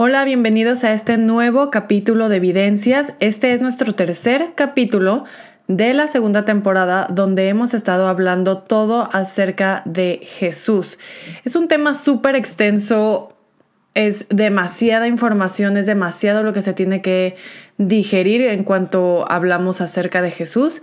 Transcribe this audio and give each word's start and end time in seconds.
Hola, 0.00 0.24
bienvenidos 0.24 0.84
a 0.84 0.92
este 0.92 1.18
nuevo 1.18 1.72
capítulo 1.72 2.28
de 2.28 2.36
Evidencias. 2.36 3.14
Este 3.18 3.52
es 3.52 3.60
nuestro 3.60 3.96
tercer 3.96 4.52
capítulo 4.54 5.24
de 5.66 5.92
la 5.92 6.06
segunda 6.06 6.44
temporada 6.44 7.08
donde 7.10 7.48
hemos 7.48 7.74
estado 7.74 8.06
hablando 8.06 8.58
todo 8.58 9.08
acerca 9.12 9.82
de 9.86 10.20
Jesús. 10.22 11.00
Es 11.44 11.56
un 11.56 11.66
tema 11.66 11.94
súper 11.94 12.36
extenso, 12.36 13.36
es 13.94 14.26
demasiada 14.28 15.08
información, 15.08 15.76
es 15.76 15.86
demasiado 15.86 16.44
lo 16.44 16.52
que 16.52 16.62
se 16.62 16.74
tiene 16.74 17.02
que 17.02 17.34
digerir 17.76 18.42
en 18.42 18.62
cuanto 18.62 19.28
hablamos 19.28 19.80
acerca 19.80 20.22
de 20.22 20.30
Jesús. 20.30 20.82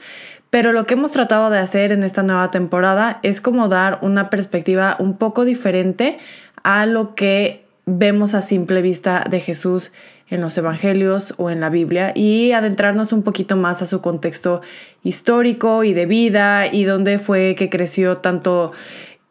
Pero 0.50 0.73
lo 0.73 0.86
que 0.86 0.95
hemos 0.95 1.13
tratado 1.13 1.50
de 1.50 1.59
hacer 1.59 1.93
en 1.93 2.04
esta 2.04 2.21
nueva 2.21 2.52
temporada 2.52 3.21
es 3.23 3.39
como 3.39 3.70
dar 3.70 3.97
una 4.02 4.29
perspectiva 4.29 4.97
un 5.00 5.16
poco 5.16 5.45
diferente 5.45 6.18
a 6.63 6.86
lo 6.86 7.16
que 7.16 7.64
vemos 7.86 8.34
a 8.34 8.42
simple 8.42 8.82
vista 8.82 9.24
de 9.30 9.40
Jesús 9.40 9.94
en 10.30 10.42
los 10.42 10.58
evangelios 10.58 11.36
o 11.38 11.50
en 11.50 11.60
la 11.60 11.70
Biblia 11.70 12.12
y 12.16 12.52
adentrarnos 12.52 13.14
un 13.14 13.24
poquito 13.24 13.56
más 13.56 13.82
a 13.82 13.86
su 13.86 14.02
contexto 14.02 14.62
histórico 15.04 15.84
y 15.84 15.93
de 15.93 16.06
vida 16.06 16.68
y 16.68 16.84
dónde 16.84 17.20
fue 17.20 17.56
que 17.56 17.70
creció 17.70 18.18
tanto 18.18 18.71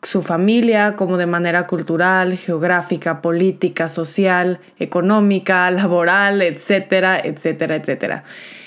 su 0.03 0.23
familia 0.23 0.97
como 0.97 1.17
de 1.17 1.27
manera 1.27 1.67
cultural, 1.67 2.37
geográfica, 2.37 3.23
política, 3.23 3.89
social, 3.89 4.61
económica, 4.79 5.71
laboral, 5.71 6.43
etcétera, 6.43 7.19
etcétera, 7.19 7.77
etcétera. 7.77 8.25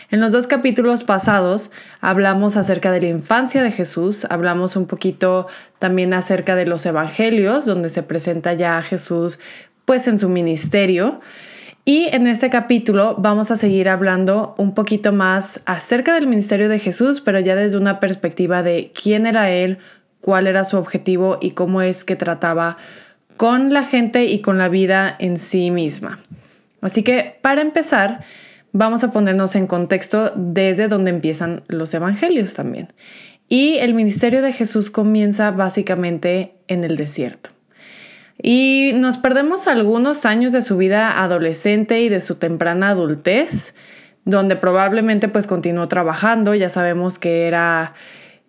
En 0.10 0.22
los 0.22 0.32
dos 0.32 0.48
capítulos 0.48 1.04
pasados 1.04 1.70
hablamos 2.00 2.56
acerca 2.56 2.92
de 2.92 3.02
la 3.02 3.08
infancia 3.08 3.62
de 3.62 3.72
Jesús, 3.72 4.26
hablamos 4.30 4.78
un 4.78 4.88
poquito 4.88 5.48
también 5.80 6.14
acerca 6.14 6.56
de 6.56 6.66
los 6.66 6.86
evangelios, 6.86 7.66
donde 7.66 7.90
se 7.90 8.04
presenta 8.04 8.54
ya 8.54 8.78
a 8.78 8.84
Jesús 8.84 9.40
pues 9.88 10.10
en 10.10 10.20
su 10.20 10.28
ministerio. 10.28 11.22
Y 11.86 12.10
en 12.12 12.28
este 12.28 12.50
capítulo 12.50 13.16
vamos 13.18 13.52
a 13.52 13.56
seguir 13.56 13.88
hablando 13.88 14.54
un 14.58 14.74
poquito 14.74 15.14
más 15.14 15.62
acerca 15.66 16.14
del 16.14 16.28
ministerio 16.28 16.68
de 16.68 16.78
Jesús, 16.78 17.22
pero 17.22 17.40
ya 17.40 17.56
desde 17.56 17.78
una 17.78 18.02
perspectiva 18.02 18.64
de 18.64 18.92
quién 18.94 19.26
era 19.26 19.50
Él, 19.50 19.78
cuál 20.20 20.46
era 20.48 20.66
su 20.66 20.76
objetivo 20.76 21.38
y 21.42 21.52
cómo 21.52 21.82
es 21.82 22.04
que 22.04 22.18
trataba 22.18 22.76
con 23.38 23.72
la 23.72 23.86
gente 23.86 24.26
y 24.26 24.42
con 24.42 24.58
la 24.58 24.68
vida 24.68 25.16
en 25.20 25.38
sí 25.38 25.72
misma. 25.72 26.20
Así 26.82 27.02
que 27.02 27.40
para 27.42 27.62
empezar, 27.62 28.26
vamos 28.74 29.06
a 29.06 29.12
ponernos 29.12 29.56
en 29.56 29.68
contexto 29.68 30.34
desde 30.36 30.90
donde 30.90 31.12
empiezan 31.12 31.64
los 31.70 31.94
evangelios 31.94 32.56
también. 32.56 32.90
Y 33.48 33.78
el 33.78 33.94
ministerio 33.94 34.42
de 34.42 34.52
Jesús 34.52 34.90
comienza 34.90 35.52
básicamente 35.52 36.56
en 36.68 36.84
el 36.84 36.98
desierto. 36.98 37.52
Y 38.50 38.94
nos 38.96 39.18
perdemos 39.18 39.68
algunos 39.68 40.26
años 40.26 40.54
de 40.54 40.62
su 40.62 40.78
vida 40.78 41.22
adolescente 41.22 42.00
y 42.00 42.08
de 42.08 42.22
su 42.22 42.36
temprana 42.36 42.92
adultez, 42.92 43.76
donde 44.24 44.56
probablemente 44.56 45.28
pues 45.28 45.46
continuó 45.46 45.90
trabajando, 45.90 46.56
ya 46.56 46.70
sabemos 46.70 47.20
que 47.20 47.46
era 47.46 47.94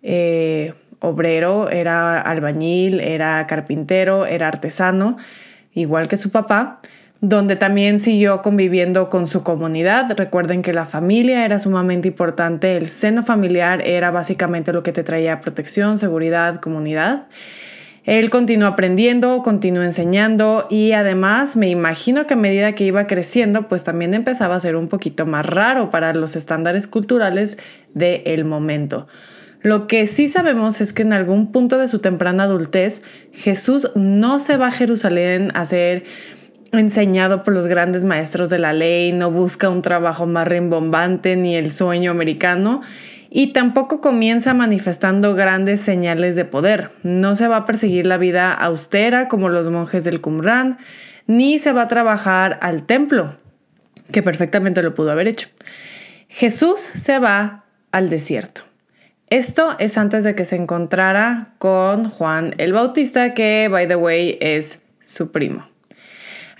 eh, 0.01 0.73
obrero, 1.01 1.69
era 1.69 2.21
albañil, 2.21 3.01
era 3.01 3.45
carpintero, 3.45 4.25
era 4.25 4.47
artesano, 4.47 5.17
igual 5.73 6.07
que 6.07 6.15
su 6.15 6.29
papá, 6.29 6.79
donde 7.19 7.57
también 7.57 7.99
siguió 7.99 8.41
conviviendo 8.41 9.09
con 9.09 9.27
su 9.27 9.43
comunidad. 9.43 10.13
Recuerden 10.15 10.61
que 10.61 10.71
la 10.71 10.85
familia 10.85 11.43
era 11.43 11.59
sumamente 11.59 12.07
importante, 12.07 12.77
el 12.77 12.87
seno 12.87 13.21
familiar 13.21 13.85
era 13.85 14.11
básicamente 14.11 14.71
lo 14.71 14.81
que 14.81 14.93
te 14.93 15.03
traía 15.03 15.41
protección, 15.41 15.97
seguridad, 15.97 16.61
comunidad. 16.61 17.27
Él 18.05 18.29
continuó 18.29 18.67
aprendiendo, 18.67 19.41
continuó 19.43 19.83
enseñando 19.83 20.67
y 20.69 20.93
además 20.93 21.55
me 21.55 21.69
imagino 21.69 22.25
que 22.25 22.33
a 22.33 22.37
medida 22.37 22.73
que 22.73 22.85
iba 22.85 23.07
creciendo, 23.07 23.67
pues 23.67 23.83
también 23.83 24.13
empezaba 24.13 24.55
a 24.55 24.59
ser 24.59 24.75
un 24.75 24.87
poquito 24.87 25.25
más 25.25 25.45
raro 25.45 25.89
para 25.89 26.13
los 26.13 26.35
estándares 26.35 26.87
culturales 26.87 27.57
del 27.93 28.45
momento. 28.45 29.07
Lo 29.61 29.87
que 29.87 30.07
sí 30.07 30.29
sabemos 30.29 30.79
es 30.79 30.93
que 30.93 31.01
en 31.01 31.11
algún 31.11 31.51
punto 31.51 31.77
de 31.77 31.89
su 31.89 31.99
temprana 31.99 32.43
adultez, 32.43 33.03
Jesús 33.33 33.91
no 33.95 34.39
se 34.39 34.55
va 34.55 34.67
a 34.67 34.71
Jerusalén 34.71 35.51
a 35.53 35.65
ser 35.65 36.05
enseñado 36.71 37.43
por 37.43 37.53
los 37.53 37.67
grandes 37.67 38.05
maestros 38.05 38.49
de 38.49 38.59
la 38.59 38.73
ley, 38.73 39.11
no 39.11 39.31
busca 39.31 39.69
un 39.69 39.81
trabajo 39.81 40.27
más 40.27 40.47
rimbombante 40.47 41.35
ni 41.35 41.55
el 41.55 41.71
sueño 41.71 42.11
americano 42.11 42.81
y 43.29 43.53
tampoco 43.53 44.01
comienza 44.01 44.53
manifestando 44.53 45.35
grandes 45.35 45.81
señales 45.81 46.35
de 46.35 46.45
poder. 46.45 46.89
No 47.03 47.35
se 47.35 47.47
va 47.47 47.57
a 47.57 47.65
perseguir 47.65 48.05
la 48.05 48.17
vida 48.17 48.53
austera 48.53 49.27
como 49.27 49.49
los 49.49 49.69
monjes 49.69 50.03
del 50.03 50.21
Qumran, 50.21 50.77
ni 51.27 51.59
se 51.59 51.71
va 51.71 51.83
a 51.83 51.87
trabajar 51.87 52.57
al 52.61 52.83
templo, 52.83 53.35
que 54.11 54.23
perfectamente 54.23 54.81
lo 54.81 54.95
pudo 54.95 55.11
haber 55.11 55.27
hecho. 55.27 55.47
Jesús 56.27 56.79
se 56.79 57.19
va 57.19 57.65
al 57.91 58.09
desierto. 58.09 58.61
Esto 59.29 59.75
es 59.77 59.99
antes 59.99 60.23
de 60.23 60.33
que 60.33 60.43
se 60.43 60.55
encontrara 60.55 61.49
con 61.59 62.09
Juan 62.09 62.55
el 62.57 62.73
Bautista, 62.73 63.35
que, 63.35 63.67
by 63.69 63.87
the 63.87 63.95
way, 63.95 64.39
es 64.41 64.79
su 65.01 65.31
primo. 65.31 65.67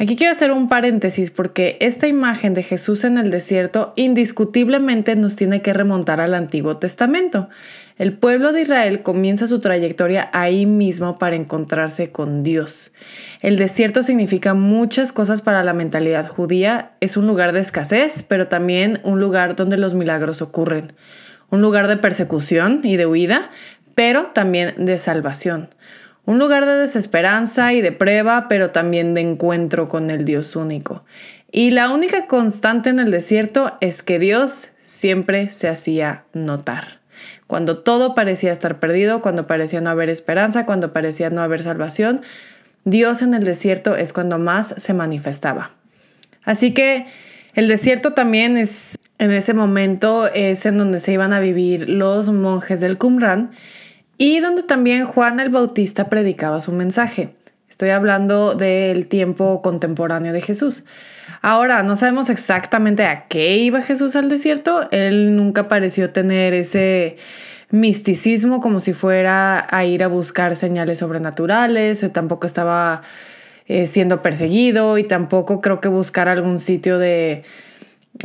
Aquí 0.01 0.15
quiero 0.15 0.31
hacer 0.31 0.53
un 0.53 0.69
paréntesis 0.69 1.29
porque 1.29 1.75
esta 1.81 2.07
imagen 2.07 2.53
de 2.53 2.63
Jesús 2.63 3.03
en 3.03 3.17
el 3.17 3.31
desierto 3.31 3.91
indiscutiblemente 3.97 5.17
nos 5.17 5.35
tiene 5.35 5.61
que 5.61 5.73
remontar 5.73 6.21
al 6.21 6.35
Antiguo 6.35 6.77
Testamento. 6.77 7.49
El 7.97 8.13
pueblo 8.13 8.53
de 8.53 8.61
Israel 8.61 9.01
comienza 9.01 9.45
su 9.45 9.59
trayectoria 9.59 10.29
ahí 10.31 10.65
mismo 10.65 11.19
para 11.19 11.35
encontrarse 11.35 12.13
con 12.13 12.43
Dios. 12.43 12.93
El 13.41 13.57
desierto 13.57 14.01
significa 14.01 14.53
muchas 14.53 15.11
cosas 15.11 15.41
para 15.41 15.65
la 15.65 15.73
mentalidad 15.73 16.29
judía. 16.29 16.91
Es 17.01 17.17
un 17.17 17.27
lugar 17.27 17.51
de 17.51 17.59
escasez, 17.59 18.23
pero 18.23 18.47
también 18.47 19.01
un 19.03 19.19
lugar 19.19 19.57
donde 19.57 19.77
los 19.77 19.95
milagros 19.95 20.41
ocurren. 20.41 20.93
Un 21.49 21.61
lugar 21.61 21.89
de 21.89 21.97
persecución 21.97 22.79
y 22.85 22.95
de 22.95 23.05
huida, 23.05 23.49
pero 23.95 24.27
también 24.27 24.75
de 24.77 24.97
salvación. 24.97 25.67
Un 26.29 26.37
lugar 26.37 26.67
de 26.67 26.75
desesperanza 26.75 27.73
y 27.73 27.81
de 27.81 27.91
prueba, 27.91 28.47
pero 28.47 28.69
también 28.69 29.15
de 29.15 29.21
encuentro 29.21 29.89
con 29.89 30.11
el 30.11 30.25
Dios 30.25 30.55
único. 30.55 31.03
Y 31.51 31.71
la 31.71 31.89
única 31.89 32.27
constante 32.27 32.91
en 32.91 32.99
el 32.99 33.09
desierto 33.09 33.75
es 33.81 34.03
que 34.03 34.19
Dios 34.19 34.69
siempre 34.79 35.49
se 35.49 35.67
hacía 35.67 36.25
notar. 36.33 36.99
Cuando 37.47 37.79
todo 37.79 38.13
parecía 38.13 38.51
estar 38.51 38.79
perdido, 38.79 39.23
cuando 39.23 39.47
parecía 39.47 39.81
no 39.81 39.89
haber 39.89 40.09
esperanza, 40.09 40.67
cuando 40.67 40.93
parecía 40.93 41.31
no 41.31 41.41
haber 41.41 41.63
salvación, 41.63 42.21
Dios 42.85 43.23
en 43.23 43.33
el 43.33 43.43
desierto 43.43 43.95
es 43.95 44.13
cuando 44.13 44.37
más 44.37 44.75
se 44.77 44.93
manifestaba. 44.93 45.71
Así 46.43 46.75
que 46.75 47.07
el 47.55 47.67
desierto 47.67 48.13
también 48.13 48.55
es, 48.55 48.99
en 49.17 49.31
ese 49.31 49.55
momento, 49.55 50.27
es 50.27 50.67
en 50.67 50.77
donde 50.77 50.99
se 50.99 51.11
iban 51.11 51.33
a 51.33 51.39
vivir 51.39 51.89
los 51.89 52.29
monjes 52.29 52.81
del 52.81 52.99
Qumran 52.99 53.49
y 54.19 54.41
donde 54.41 54.61
también 54.61 55.05
Juan 55.05 55.39
el 55.39 55.49
Bautista 55.49 56.09
predicaba 56.09 56.59
su 56.59 56.73
mensaje. 56.73 57.29
Estoy 57.69 57.89
hablando 57.91 58.53
del 58.53 59.07
tiempo 59.07 59.61
contemporáneo 59.61 60.33
de 60.33 60.41
Jesús. 60.41 60.83
Ahora, 61.41 61.81
no 61.83 61.95
sabemos 61.95 62.29
exactamente 62.29 63.05
a 63.05 63.27
qué 63.27 63.57
iba 63.57 63.81
Jesús 63.81 64.17
al 64.17 64.27
desierto. 64.27 64.89
Él 64.91 65.37
nunca 65.37 65.69
pareció 65.69 66.11
tener 66.11 66.53
ese 66.53 67.15
misticismo 67.71 68.59
como 68.59 68.81
si 68.81 68.91
fuera 68.91 69.65
a 69.69 69.85
ir 69.85 70.03
a 70.03 70.07
buscar 70.07 70.57
señales 70.57 70.97
sobrenaturales, 70.97 72.11
tampoco 72.11 72.45
estaba 72.45 73.03
eh, 73.67 73.85
siendo 73.85 74.21
perseguido 74.21 74.97
y 74.97 75.05
tampoco 75.05 75.61
creo 75.61 75.79
que 75.79 75.87
buscar 75.87 76.27
algún 76.27 76.59
sitio 76.59 76.97
de, 76.97 77.43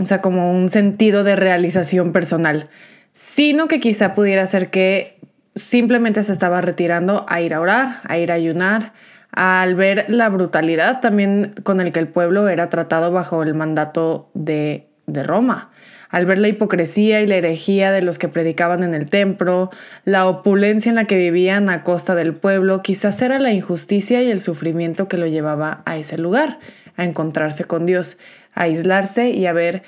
o 0.00 0.06
sea, 0.06 0.21
como 0.21 0.50
un 0.50 0.71
sentido 0.71 1.22
de 1.22 1.37
realización 1.37 2.11
personal, 2.11 2.65
sino 3.12 3.69
que 3.69 3.78
quizá 3.78 4.12
pudiera 4.15 4.44
ser 4.47 4.71
que 4.71 5.13
simplemente 5.54 6.22
se 6.22 6.32
estaba 6.32 6.60
retirando 6.60 7.25
a 7.28 7.41
ir 7.41 7.54
a 7.54 7.60
orar, 7.60 8.00
a 8.04 8.19
ir 8.19 8.32
a 8.32 8.34
ayunar, 8.34 8.92
al 9.31 9.75
ver 9.75 10.06
la 10.09 10.28
brutalidad 10.28 11.00
también 11.00 11.54
con 11.62 11.81
el 11.81 11.92
que 11.92 12.00
el 12.00 12.09
pueblo 12.09 12.48
era 12.48 12.70
tratado 12.70 13.10
bajo 13.10 13.42
el 13.42 13.55
mandato 13.55 14.31
de, 14.34 14.87
de 15.06 15.23
Roma, 15.23 15.70
al 16.08 16.26
ver 16.26 16.38
la 16.38 16.46
hipocresía 16.46 17.20
y 17.20 17.26
la 17.26 17.34
herejía 17.34 17.90
de 17.90 18.02
los 18.02 18.19
que 18.19 18.29
predicaban 18.29 18.84
en 18.84 18.94
el 18.94 19.11
templo, 19.11 19.70
la 20.05 20.29
opulencia 20.29 20.88
en 20.88 20.94
la 20.94 21.06
que 21.06 21.19
vivían 21.19 21.69
a 21.69 21.82
costa 21.82 22.14
del 22.14 22.34
pueblo, 22.34 22.82
quizás 22.82 23.20
era 23.23 23.40
la 23.40 23.52
injusticia 23.52 24.23
y 24.23 24.31
el 24.31 24.40
sufrimiento 24.40 25.08
que 25.08 25.19
lo 25.19 25.26
llevaba 25.26 25.82
a 25.84 25.96
ese 25.96 26.17
lugar, 26.17 26.61
a 26.96 27.05
encontrarse 27.05 27.64
con 27.64 27.87
Dios, 27.87 28.19
a 28.55 28.62
aislarse 28.62 29.31
y 29.31 29.46
a 29.46 29.52
ver 29.52 29.82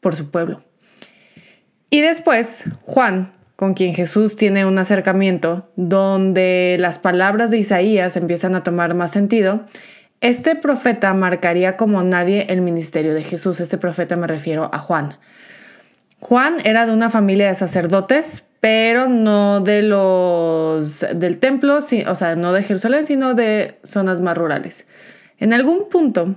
por 0.00 0.16
su 0.16 0.32
pueblo. 0.32 0.64
Y 1.90 2.00
después, 2.00 2.64
Juan, 2.82 3.32
con 3.56 3.74
quien 3.74 3.94
Jesús 3.94 4.36
tiene 4.36 4.66
un 4.66 4.78
acercamiento 4.78 5.70
donde 5.76 6.76
las 6.80 6.98
palabras 6.98 7.50
de 7.50 7.58
Isaías 7.58 8.16
empiezan 8.16 8.54
a 8.54 8.62
tomar 8.62 8.94
más 8.94 9.10
sentido, 9.10 9.64
este 10.22 10.54
profeta 10.54 11.12
marcaría 11.14 11.76
como 11.76 12.02
nadie 12.04 12.46
el 12.48 12.60
ministerio 12.60 13.12
de 13.12 13.24
Jesús. 13.24 13.60
Este 13.60 13.76
profeta 13.76 14.14
me 14.14 14.28
refiero 14.28 14.70
a 14.72 14.78
Juan. 14.78 15.18
Juan 16.20 16.58
era 16.64 16.86
de 16.86 16.92
una 16.92 17.10
familia 17.10 17.48
de 17.48 17.56
sacerdotes, 17.56 18.46
pero 18.60 19.08
no 19.08 19.60
de 19.60 19.82
los 19.82 21.04
del 21.14 21.38
templo, 21.38 21.78
o 21.78 22.14
sea, 22.14 22.36
no 22.36 22.52
de 22.52 22.62
Jerusalén, 22.62 23.06
sino 23.06 23.34
de 23.34 23.80
zonas 23.82 24.20
más 24.20 24.38
rurales. 24.38 24.86
En 25.38 25.52
algún 25.52 25.88
punto, 25.88 26.36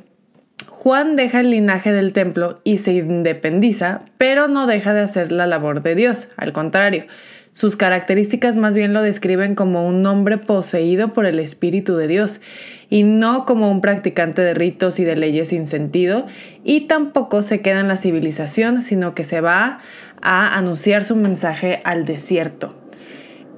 Juan 0.85 1.15
deja 1.15 1.39
el 1.39 1.49
linaje 1.49 1.91
del 1.91 2.13
templo 2.13 2.61
y 2.63 2.77
se 2.77 2.93
independiza, 2.93 4.01
pero 4.19 4.47
no 4.47 4.67
deja 4.67 4.93
de 4.93 5.01
hacer 5.01 5.31
la 5.31 5.47
labor 5.47 5.81
de 5.81 5.95
Dios, 5.95 6.29
al 6.37 6.53
contrario. 6.53 7.05
Sus 7.53 7.75
características 7.75 8.55
más 8.55 8.75
bien 8.75 8.93
lo 8.93 9.01
describen 9.01 9.55
como 9.55 9.87
un 9.87 10.05
hombre 10.05 10.37
poseído 10.37 11.11
por 11.11 11.25
el 11.25 11.39
Espíritu 11.39 11.95
de 11.95 12.07
Dios 12.07 12.39
y 12.87 13.01
no 13.01 13.47
como 13.47 13.71
un 13.71 13.81
practicante 13.81 14.43
de 14.43 14.53
ritos 14.53 14.99
y 14.99 15.05
de 15.05 15.15
leyes 15.15 15.47
sin 15.47 15.65
sentido, 15.65 16.27
y 16.63 16.81
tampoco 16.81 17.41
se 17.41 17.61
queda 17.61 17.79
en 17.79 17.87
la 17.87 17.97
civilización, 17.97 18.83
sino 18.83 19.15
que 19.15 19.23
se 19.23 19.41
va 19.41 19.79
a 20.21 20.55
anunciar 20.55 21.03
su 21.03 21.15
mensaje 21.15 21.79
al 21.83 22.05
desierto. 22.05 22.84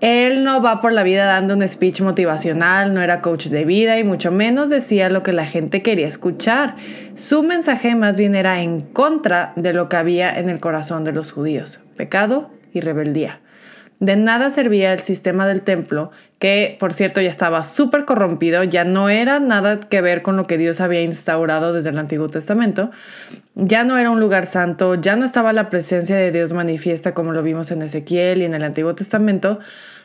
Él 0.02 0.44
no 0.44 0.62
va 0.62 0.80
por 0.80 0.94
la 0.94 1.04
vida 1.04 1.26
dando 1.26 1.56
un 1.56 1.68
speech 1.68 2.02
motivacional, 2.02 2.94
no 2.94 3.02
era 3.02 3.22
coach 3.22 3.48
de 3.48 3.66
vida 3.66 3.98
y 3.98 4.04
mucho 4.04 4.32
menos 4.32 4.70
decía 4.70 5.10
lo 5.10 5.24
que 5.24 5.34
la 5.34 5.46
gente 5.46 5.82
quería 5.82 6.08
escuchar. 6.08 6.76
Su 7.16 7.42
mensaje 7.42 7.96
más 7.96 8.18
bien 8.18 8.36
era 8.36 8.62
en 8.62 8.82
contra 8.82 9.54
de 9.56 9.74
lo 9.74 9.90
que 9.90 9.98
había 9.98 10.38
en 10.38 10.50
el 10.50 10.60
corazón 10.60 11.04
de 11.04 11.14
los 11.14 11.32
judíos, 11.32 11.80
pecado 11.96 12.52
y 12.74 12.82
rebeldía. 12.82 13.40
De 14.00 14.16
nada 14.16 14.52
servía 14.52 14.94
el 14.94 15.00
sistema 15.00 15.48
del 15.48 15.64
templo, 15.64 16.12
que 16.38 16.78
por 16.80 16.94
cierto 16.94 17.20
ya 17.20 17.32
estaba 17.32 17.64
súper 17.64 18.06
corrompido, 18.06 18.64
ya 18.64 18.84
no 18.84 19.10
era 19.10 19.40
nada 19.40 19.80
que 19.80 20.02
ver 20.02 20.22
con 20.22 20.38
lo 20.38 20.46
que 20.46 20.60
Dios 20.60 20.82
había 20.82 21.02
instaurado 21.02 21.74
desde 21.74 21.90
el 21.90 21.98
Antiguo 21.98 22.30
Testamento, 22.30 22.92
ya 23.56 23.84
no 23.84 23.98
era 23.98 24.12
un 24.12 24.20
lugar 24.20 24.46
santo, 24.46 24.94
ya 24.94 25.16
no 25.16 25.26
estaba 25.26 25.52
la 25.52 25.72
presencia 25.72 26.16
de 26.16 26.32
Dios 26.32 26.54
manifiesta 26.54 27.16
como 27.16 27.32
lo 27.32 27.42
vimos 27.42 27.72
en 27.72 27.82
Ezequiel 27.82 28.44
y 28.44 28.46
en 28.46 28.54
el 28.54 28.64
Antiguo 28.64 28.94
Testamento. 28.94 29.60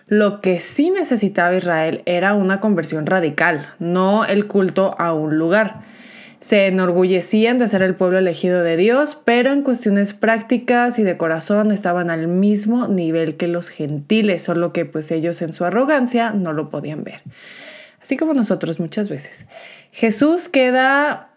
Lo 0.09 0.41
que 0.41 0.59
sí 0.59 0.91
necesitaba 0.91 1.55
Israel 1.55 2.03
era 2.07 2.35
una 2.35 2.61
conversión 2.61 3.05
radical, 3.05 3.69
no 3.79 4.25
el 4.25 4.47
culto 4.47 4.97
a 4.99 5.13
un 5.13 5.37
lugar 5.37 5.92
se 6.43 6.67
enorgullecían 6.67 7.59
de 7.59 7.69
ser 7.69 7.85
el 7.85 7.95
pueblo 7.95 8.19
elegido 8.19 8.65
de 8.65 8.77
Dios, 8.77 9.17
pero 9.25 9.53
en 9.53 9.63
cuestiones 9.63 10.13
prácticas 10.13 10.99
y 10.99 11.05
de 11.05 11.17
corazón 11.17 11.71
estaban 11.71 12.11
al 12.11 12.27
mismo 12.27 12.89
nivel 12.89 13.37
que 13.37 13.47
los 13.47 13.69
gentiles, 13.69 14.43
solo 14.43 14.73
que 14.73 14.85
pues 14.85 15.13
ellos 15.13 15.41
en 15.41 15.53
su 15.53 15.65
arrogancia 15.65 16.33
no 16.33 16.53
lo 16.53 16.69
podían 16.69 17.05
ver. 17.05 17.23
Así 18.03 18.17
como 18.17 18.35
nosotros 18.35 18.81
muchas 18.81 19.09
veces. 19.09 19.47
Jesús 19.93 20.49
queda 20.49 21.29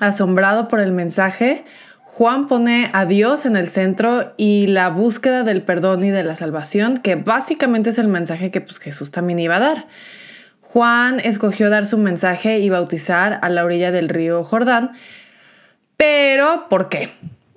asombrado 0.00 0.66
por 0.66 0.80
el 0.80 0.90
mensaje. 0.90 1.64
Juan 2.02 2.48
pone 2.48 2.90
a 2.92 3.06
Dios 3.06 3.46
en 3.46 3.54
el 3.54 3.68
centro 3.68 4.34
y 4.36 4.66
la 4.66 4.88
búsqueda 4.88 5.44
del 5.44 5.62
perdón 5.62 6.02
y 6.02 6.10
de 6.10 6.24
la 6.24 6.34
salvación, 6.34 6.96
que 6.96 7.14
básicamente 7.14 7.90
es 7.90 7.98
el 7.98 8.08
mensaje 8.08 8.50
que 8.50 8.60
pues, 8.60 8.80
Jesús 8.80 9.12
también 9.12 9.38
iba 9.38 9.54
a 9.54 9.60
dar. 9.60 9.86
Juan 10.78 11.18
escogió 11.18 11.70
dar 11.70 11.86
su 11.86 11.98
mensaje 11.98 12.60
y 12.60 12.70
bautizar 12.70 13.40
a 13.42 13.48
la 13.48 13.64
orilla 13.64 13.90
del 13.90 14.08
río 14.08 14.44
Jordán. 14.44 14.92
Pero, 15.96 16.68
¿por 16.70 16.88
qué? 16.88 17.08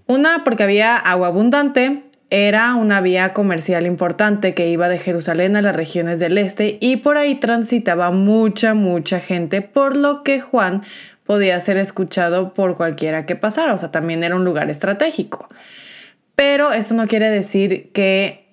Una, 0.07 0.43
porque 0.43 0.63
había 0.63 0.97
agua 0.97 1.27
abundante, 1.27 2.01
era 2.31 2.73
una 2.73 2.99
vía 2.99 3.31
comercial 3.33 3.85
importante 3.85 4.55
que 4.55 4.71
iba 4.71 4.89
de 4.89 4.97
Jerusalén 4.97 5.55
a 5.55 5.61
las 5.61 5.75
regiones 5.75 6.19
del 6.19 6.35
este 6.39 6.79
y 6.81 6.97
por 6.97 7.17
ahí 7.17 7.35
transitaba 7.35 8.09
mucha, 8.09 8.73
mucha 8.73 9.19
gente, 9.19 9.61
por 9.61 9.97
lo 9.97 10.23
que 10.23 10.39
Juan 10.39 10.81
podía 11.23 11.59
ser 11.59 11.77
escuchado 11.77 12.55
por 12.55 12.75
cualquiera 12.75 13.27
que 13.27 13.35
pasara, 13.35 13.75
o 13.75 13.77
sea, 13.77 13.91
también 13.91 14.23
era 14.23 14.35
un 14.35 14.45
lugar 14.45 14.71
estratégico. 14.71 15.47
Pero 16.33 16.73
eso 16.73 16.95
no 16.95 17.05
quiere 17.05 17.29
decir 17.29 17.91
que 17.93 18.50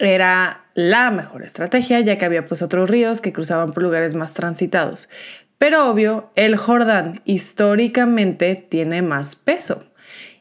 era 0.00 0.64
la 0.74 1.10
mejor 1.10 1.42
estrategia, 1.42 2.00
ya 2.00 2.18
que 2.18 2.24
había 2.24 2.44
pues 2.46 2.62
otros 2.62 2.90
ríos 2.90 3.20
que 3.20 3.32
cruzaban 3.32 3.72
por 3.72 3.82
lugares 3.82 4.14
más 4.14 4.34
transitados. 4.34 5.08
Pero 5.58 5.90
obvio, 5.90 6.30
el 6.36 6.56
Jordán 6.56 7.20
históricamente 7.24 8.54
tiene 8.54 9.02
más 9.02 9.36
peso. 9.36 9.84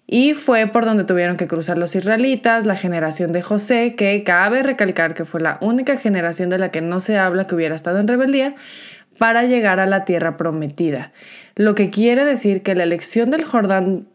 Y 0.07 0.33
fue 0.33 0.65
por 0.65 0.85
donde 0.85 1.03
tuvieron 1.03 1.37
que 1.37 1.47
cruzar 1.47 1.77
los 1.77 1.95
israelitas, 1.95 2.65
la 2.65 2.75
generación 2.75 3.31
de 3.31 3.41
José, 3.43 3.95
que 3.95 4.23
cabe 4.23 4.63
recalcar 4.63 5.13
que 5.13 5.25
fue 5.25 5.41
la 5.41 5.59
única 5.61 5.97
generación 5.97 6.49
de 6.49 6.57
la 6.57 6.71
que 6.71 6.81
no 6.81 6.99
se 6.99 7.17
habla 7.17 7.45
que 7.45 7.53
hubiera 7.53 7.75
estado 7.75 7.99
en 7.99 8.07
rebeldía, 8.07 8.55
para 9.19 9.43
llegar 9.43 9.79
a 9.79 9.85
la 9.85 10.05
tierra 10.05 10.37
prometida. 10.37 11.11
Lo 11.55 11.75
que 11.75 11.89
quiere 11.89 12.25
decir 12.25 12.63
que 12.63 12.73
la 12.73 12.83
elección 12.83 13.29
del 13.29 13.43
Jordán 13.43 14.07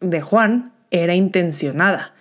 de 0.00 0.20
Juan 0.20 0.72
era 0.90 1.14
intencionada. 1.14 2.12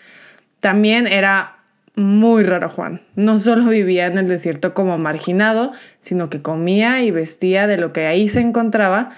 También 0.62 1.06
era 1.06 1.55
muy 1.95 2.44
raro 2.44 2.69
Juan. 2.69 3.01
No 3.15 3.39
solo 3.39 3.65
vivía 3.69 4.07
en 4.07 4.18
el 4.18 4.27
desierto 4.27 4.74
como 4.74 4.97
marginado, 4.97 5.71
sino 6.00 6.30
que 6.30 6.42
comía 6.42 7.03
y 7.03 7.12
vestía 7.12 7.68
de 7.68 7.77
lo 7.77 7.94
que 7.94 8.06
ahí 8.06 8.30
se 8.30 8.42
encontraba, 8.42 9.12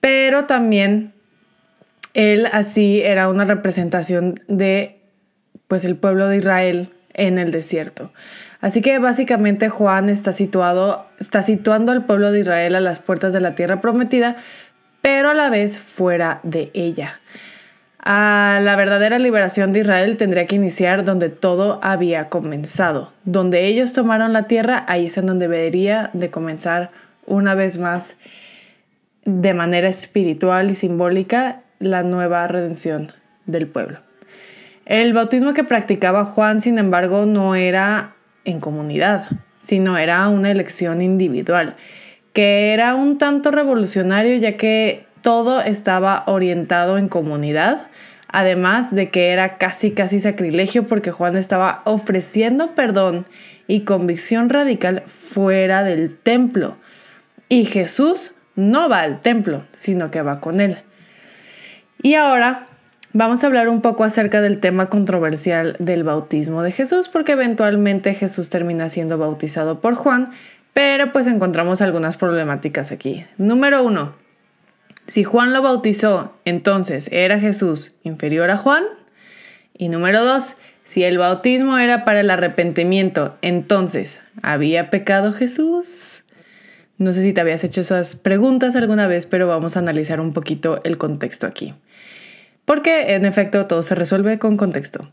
pero 0.00 0.44
también 0.44 1.12
él 2.14 2.48
así 2.52 3.00
era 3.00 3.28
una 3.28 3.44
representación 3.44 4.40
de 4.48 5.00
pues 5.68 5.84
el 5.84 5.96
pueblo 5.96 6.28
de 6.28 6.36
Israel 6.36 6.90
en 7.14 7.38
el 7.38 7.50
desierto. 7.50 8.12
Así 8.60 8.80
que 8.80 8.98
básicamente 8.98 9.70
Juan 9.70 10.08
está 10.08 10.32
situado 10.32 11.06
está 11.18 11.42
situando 11.42 11.92
al 11.92 12.04
pueblo 12.04 12.30
de 12.30 12.40
Israel 12.40 12.74
a 12.74 12.80
las 12.80 12.98
puertas 12.98 13.32
de 13.32 13.40
la 13.40 13.54
tierra 13.54 13.80
prometida, 13.80 14.36
pero 15.00 15.30
a 15.30 15.34
la 15.34 15.48
vez 15.48 15.78
fuera 15.78 16.40
de 16.42 16.70
ella 16.74 17.20
a 18.02 18.58
la 18.60 18.74
verdadera 18.74 19.18
liberación 19.20 19.72
de 19.72 19.80
Israel 19.80 20.16
tendría 20.16 20.46
que 20.46 20.56
iniciar 20.56 21.04
donde 21.04 21.28
todo 21.28 21.78
había 21.82 22.28
comenzado. 22.28 23.12
Donde 23.24 23.66
ellos 23.66 23.92
tomaron 23.92 24.32
la 24.32 24.48
tierra, 24.48 24.84
ahí 24.88 25.06
es 25.06 25.16
en 25.18 25.26
donde 25.26 25.46
debería 25.46 26.10
de 26.12 26.30
comenzar 26.30 26.90
una 27.26 27.54
vez 27.54 27.78
más 27.78 28.16
de 29.24 29.54
manera 29.54 29.88
espiritual 29.88 30.70
y 30.70 30.74
simbólica 30.74 31.62
la 31.78 32.02
nueva 32.02 32.46
redención 32.48 33.12
del 33.46 33.68
pueblo. 33.68 33.98
El 34.84 35.12
bautismo 35.12 35.54
que 35.54 35.62
practicaba 35.62 36.24
Juan, 36.24 36.60
sin 36.60 36.78
embargo, 36.78 37.24
no 37.24 37.54
era 37.54 38.16
en 38.44 38.58
comunidad, 38.58 39.26
sino 39.60 39.96
era 39.96 40.28
una 40.28 40.50
elección 40.50 41.02
individual, 41.02 41.74
que 42.32 42.72
era 42.72 42.96
un 42.96 43.18
tanto 43.18 43.52
revolucionario 43.52 44.36
ya 44.38 44.56
que 44.56 45.06
todo 45.22 45.62
estaba 45.62 46.24
orientado 46.26 46.98
en 46.98 47.08
comunidad, 47.08 47.88
además 48.28 48.94
de 48.94 49.10
que 49.10 49.30
era 49.30 49.56
casi 49.56 49.92
casi 49.92 50.20
sacrilegio 50.20 50.86
porque 50.86 51.10
Juan 51.10 51.36
estaba 51.36 51.82
ofreciendo 51.84 52.74
perdón 52.74 53.26
y 53.66 53.80
convicción 53.80 54.50
radical 54.50 55.02
fuera 55.06 55.84
del 55.84 56.16
templo. 56.16 56.76
Y 57.48 57.64
Jesús 57.64 58.34
no 58.56 58.88
va 58.88 59.00
al 59.00 59.20
templo, 59.20 59.64
sino 59.72 60.10
que 60.10 60.22
va 60.22 60.40
con 60.40 60.60
él. 60.60 60.78
Y 62.02 62.14
ahora 62.14 62.66
vamos 63.12 63.44
a 63.44 63.46
hablar 63.46 63.68
un 63.68 63.80
poco 63.80 64.04
acerca 64.04 64.40
del 64.40 64.58
tema 64.58 64.86
controversial 64.86 65.76
del 65.78 66.02
bautismo 66.02 66.62
de 66.62 66.72
Jesús, 66.72 67.08
porque 67.08 67.32
eventualmente 67.32 68.14
Jesús 68.14 68.50
termina 68.50 68.88
siendo 68.88 69.18
bautizado 69.18 69.80
por 69.80 69.94
Juan, 69.94 70.30
pero 70.72 71.12
pues 71.12 71.26
encontramos 71.26 71.82
algunas 71.82 72.16
problemáticas 72.16 72.90
aquí. 72.90 73.24
Número 73.36 73.82
uno, 73.84 74.14
si 75.12 75.24
Juan 75.24 75.52
lo 75.52 75.60
bautizó, 75.60 76.32
entonces 76.46 77.10
¿era 77.12 77.38
Jesús 77.38 77.96
inferior 78.02 78.50
a 78.50 78.56
Juan? 78.56 78.82
Y 79.76 79.90
número 79.90 80.24
dos, 80.24 80.56
si 80.84 81.04
el 81.04 81.18
bautismo 81.18 81.76
era 81.76 82.06
para 82.06 82.20
el 82.20 82.30
arrepentimiento, 82.30 83.36
entonces 83.42 84.22
¿había 84.40 84.88
pecado 84.88 85.34
Jesús? 85.34 86.24
No 86.96 87.12
sé 87.12 87.22
si 87.22 87.34
te 87.34 87.42
habías 87.42 87.62
hecho 87.62 87.82
esas 87.82 88.16
preguntas 88.16 88.74
alguna 88.74 89.06
vez, 89.06 89.26
pero 89.26 89.46
vamos 89.46 89.76
a 89.76 89.80
analizar 89.80 90.18
un 90.18 90.32
poquito 90.32 90.80
el 90.82 90.96
contexto 90.96 91.46
aquí. 91.46 91.74
Porque 92.64 93.14
en 93.14 93.26
efecto 93.26 93.66
todo 93.66 93.82
se 93.82 93.94
resuelve 93.94 94.38
con 94.38 94.56
contexto. 94.56 95.10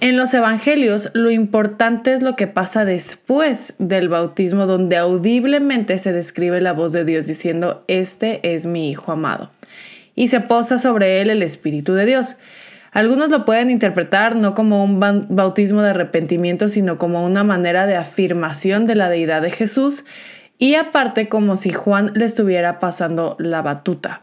En 0.00 0.16
los 0.16 0.32
evangelios 0.32 1.10
lo 1.14 1.32
importante 1.32 2.12
es 2.12 2.22
lo 2.22 2.36
que 2.36 2.46
pasa 2.46 2.84
después 2.84 3.74
del 3.80 4.08
bautismo, 4.08 4.66
donde 4.66 4.96
audiblemente 4.96 5.98
se 5.98 6.12
describe 6.12 6.60
la 6.60 6.72
voz 6.72 6.92
de 6.92 7.04
Dios 7.04 7.26
diciendo, 7.26 7.82
este 7.88 8.54
es 8.54 8.64
mi 8.64 8.90
Hijo 8.90 9.10
amado. 9.10 9.50
Y 10.14 10.28
se 10.28 10.38
posa 10.38 10.78
sobre 10.78 11.20
él 11.20 11.30
el 11.30 11.42
Espíritu 11.42 11.94
de 11.94 12.06
Dios. 12.06 12.36
Algunos 12.92 13.30
lo 13.30 13.44
pueden 13.44 13.70
interpretar 13.70 14.36
no 14.36 14.54
como 14.54 14.84
un 14.84 15.00
bautismo 15.00 15.82
de 15.82 15.90
arrepentimiento, 15.90 16.68
sino 16.68 16.96
como 16.96 17.24
una 17.24 17.42
manera 17.42 17.86
de 17.86 17.96
afirmación 17.96 18.86
de 18.86 18.94
la 18.94 19.10
deidad 19.10 19.42
de 19.42 19.50
Jesús 19.50 20.04
y 20.58 20.76
aparte 20.76 21.28
como 21.28 21.56
si 21.56 21.72
Juan 21.72 22.12
le 22.14 22.24
estuviera 22.24 22.78
pasando 22.78 23.36
la 23.40 23.62
batuta. 23.62 24.22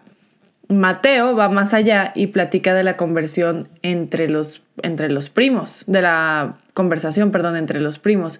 Mateo 0.67 1.35
va 1.35 1.49
más 1.49 1.73
allá 1.73 2.11
y 2.15 2.27
platica 2.27 2.73
de 2.73 2.83
la 2.83 2.97
conversión 2.97 3.67
entre 3.81 4.29
los, 4.29 4.63
entre 4.81 5.09
los 5.09 5.29
primos, 5.29 5.83
de 5.87 6.01
la 6.01 6.57
conversación, 6.73 7.31
perdón, 7.31 7.55
entre 7.55 7.81
los 7.81 7.99
primos, 7.99 8.39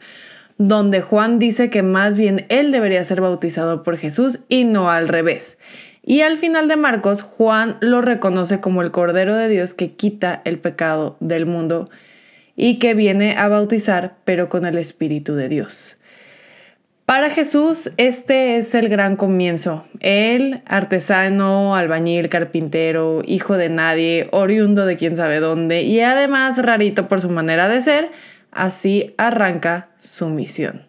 donde 0.58 1.01
Juan 1.01 1.38
dice 1.38 1.70
que 1.70 1.84
más 1.84 2.17
bien 2.17 2.46
él 2.50 2.72
debería 2.72 3.03
ser 3.03 3.22
bautizado 3.22 3.84
por 3.84 3.98
Jesús 3.98 4.39
y 4.50 4.63
no 4.63 4.89
al 4.89 5.08
revés. 5.08 5.58
Y 6.01 6.22
al 6.22 6.38
final 6.38 6.67
de 6.67 6.75
Marcos, 6.75 7.22
Juan 7.22 7.77
lo 7.79 8.01
reconoce 8.01 8.60
como 8.60 8.82
el 8.82 8.91
Cordero 8.91 9.36
de 9.36 9.50
Dios 9.50 9.74
que 9.74 9.91
quita 9.94 10.41
el 10.46 10.60
pecado 10.60 11.17
del 11.20 11.46
mundo 11.46 11.89
y 12.55 12.79
que 12.79 12.94
viene 12.94 13.36
a 13.38 13.48
bautizar, 13.50 14.15
pero 14.24 14.48
con 14.48 14.65
el 14.65 14.77
Espíritu 14.77 15.36
de 15.36 15.50
Dios. 15.50 15.98
Para 17.06 17.30
Jesús 17.30 17.92
este 17.98 18.58
es 18.58 18.74
el 18.74 18.90
gran 18.90 19.16
comienzo. 19.16 19.86
Él, 20.00 20.64
artesano, 20.66 21.76
albañil, 21.76 22.30
carpintero, 22.30 23.22
hijo 23.24 23.58
de 23.58 23.70
nadie, 23.70 24.28
oriundo 24.32 24.88
de 24.88 24.96
quién 24.96 25.16
sabe 25.16 25.40
dónde 25.40 25.84
y 25.84 26.00
además 26.02 26.58
rarito 26.58 27.08
por 27.08 27.22
su 27.22 27.30
manera 27.30 27.68
de 27.68 27.82
ser, 27.82 28.10
así 28.52 29.14
arranca 29.20 29.90
su 29.98 30.30
misión. 30.30 30.88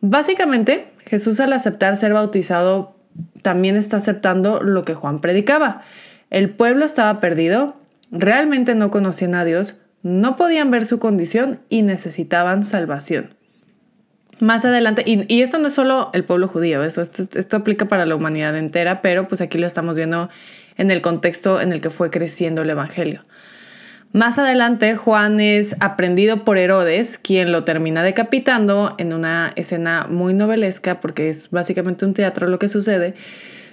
Básicamente, 0.00 0.92
Jesús 1.04 1.40
al 1.40 1.52
aceptar 1.52 1.96
ser 1.96 2.12
bautizado 2.12 2.94
también 3.42 3.74
está 3.74 3.96
aceptando 3.96 4.62
lo 4.62 4.84
que 4.84 4.94
Juan 4.94 5.20
predicaba. 5.20 5.82
El 6.30 6.50
pueblo 6.50 6.84
estaba 6.84 7.18
perdido, 7.18 7.74
realmente 8.12 8.76
no 8.76 8.92
conocían 8.92 9.34
a 9.34 9.44
Dios, 9.44 9.80
no 10.04 10.36
podían 10.36 10.70
ver 10.70 10.86
su 10.86 11.00
condición 11.00 11.58
y 11.68 11.82
necesitaban 11.82 12.62
salvación. 12.62 13.34
Más 14.40 14.64
adelante, 14.64 15.02
y, 15.06 15.42
esto 15.42 15.58
no 15.58 15.66
es 15.66 15.74
solo 15.74 16.10
el 16.14 16.24
pueblo 16.24 16.48
judío, 16.48 16.82
eso, 16.82 17.02
esto, 17.02 17.24
esto 17.38 17.56
aplica 17.58 17.88
para 17.88 18.06
la 18.06 18.16
humanidad 18.16 18.56
entera, 18.56 19.02
pero 19.02 19.28
pues 19.28 19.42
aquí 19.42 19.58
lo 19.58 19.66
estamos 19.66 19.96
viendo 19.96 20.30
en 20.78 20.90
el 20.90 21.02
contexto 21.02 21.60
en 21.60 21.72
el 21.72 21.82
que 21.82 21.90
fue 21.90 22.10
creciendo 22.10 22.62
el 22.62 22.70
Evangelio. 22.70 23.20
Más 24.12 24.40
adelante, 24.40 24.96
Juan 24.96 25.40
es 25.40 25.76
aprendido 25.78 26.42
por 26.44 26.58
Herodes, 26.58 27.16
quien 27.16 27.52
lo 27.52 27.62
termina 27.62 28.02
decapitando 28.02 28.96
en 28.98 29.12
una 29.12 29.52
escena 29.54 30.08
muy 30.10 30.34
novelesca, 30.34 30.98
porque 30.98 31.28
es 31.28 31.50
básicamente 31.50 32.04
un 32.04 32.14
teatro 32.14 32.48
lo 32.48 32.58
que 32.58 32.68
sucede. 32.68 33.14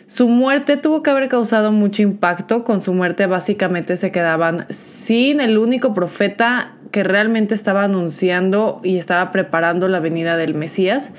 Su 0.06 0.30
muerte 0.30 0.78
tuvo 0.78 1.02
que 1.02 1.10
haber 1.10 1.28
causado 1.28 1.72
mucho 1.72 2.04
impacto. 2.04 2.64
Con 2.64 2.82
su 2.82 2.94
muerte 2.94 3.26
básicamente 3.26 3.98
se 3.98 4.12
quedaban 4.12 4.68
sin 4.70 5.42
el 5.42 5.58
único 5.58 5.94
profeta 5.94 6.77
que 6.92 7.04
realmente 7.04 7.56
estaba 7.56 7.84
anunciando 7.84 8.80
y 8.84 8.98
estaba 8.98 9.32
preparando 9.32 9.88
la 9.88 10.00
venida 10.00 10.38
del 10.38 10.54
Mesías. 10.54 11.14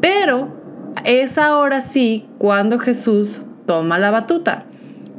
Pero 0.00 0.54
es 1.04 1.38
ahora 1.38 1.80
sí 1.80 2.26
cuando 2.38 2.78
Jesús 2.78 3.42
toma 3.66 3.98
la 3.98 4.10
batuta. 4.10 4.64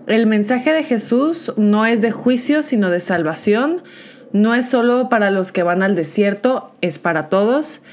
El 0.08 0.26
mensaje 0.26 0.74
de 0.74 0.84
Jesús 0.84 1.54
no 1.58 1.86
es 1.86 2.02
de 2.02 2.12
juicio, 2.12 2.64
sino 2.64 2.90
de 2.90 3.00
salvación. 3.00 3.84
No 4.32 4.56
es 4.56 4.68
solo 4.68 5.10
para 5.10 5.32
los 5.32 5.52
que 5.52 5.64
van 5.64 5.84
al 5.84 5.96
desierto, 5.96 6.72
es 6.82 7.00
para 7.00 7.30
todos. 7.30 7.84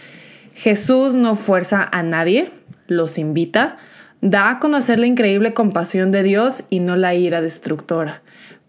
Jesús 0.55 1.15
no 1.15 1.35
fuerza 1.35 1.87
a 1.91 2.03
nadie, 2.03 2.51
los 2.87 3.19
invita. 3.19 3.77
Da 4.23 4.51
a 4.51 4.59
conocer 4.59 4.99
la 4.99 5.07
increíble 5.07 5.53
compasión 5.53 6.11
de 6.11 6.23
Dios 6.23 6.65
y 6.71 6.81
no 6.81 6.97
la 6.97 7.15
ira 7.15 7.43
destructora 7.43 8.23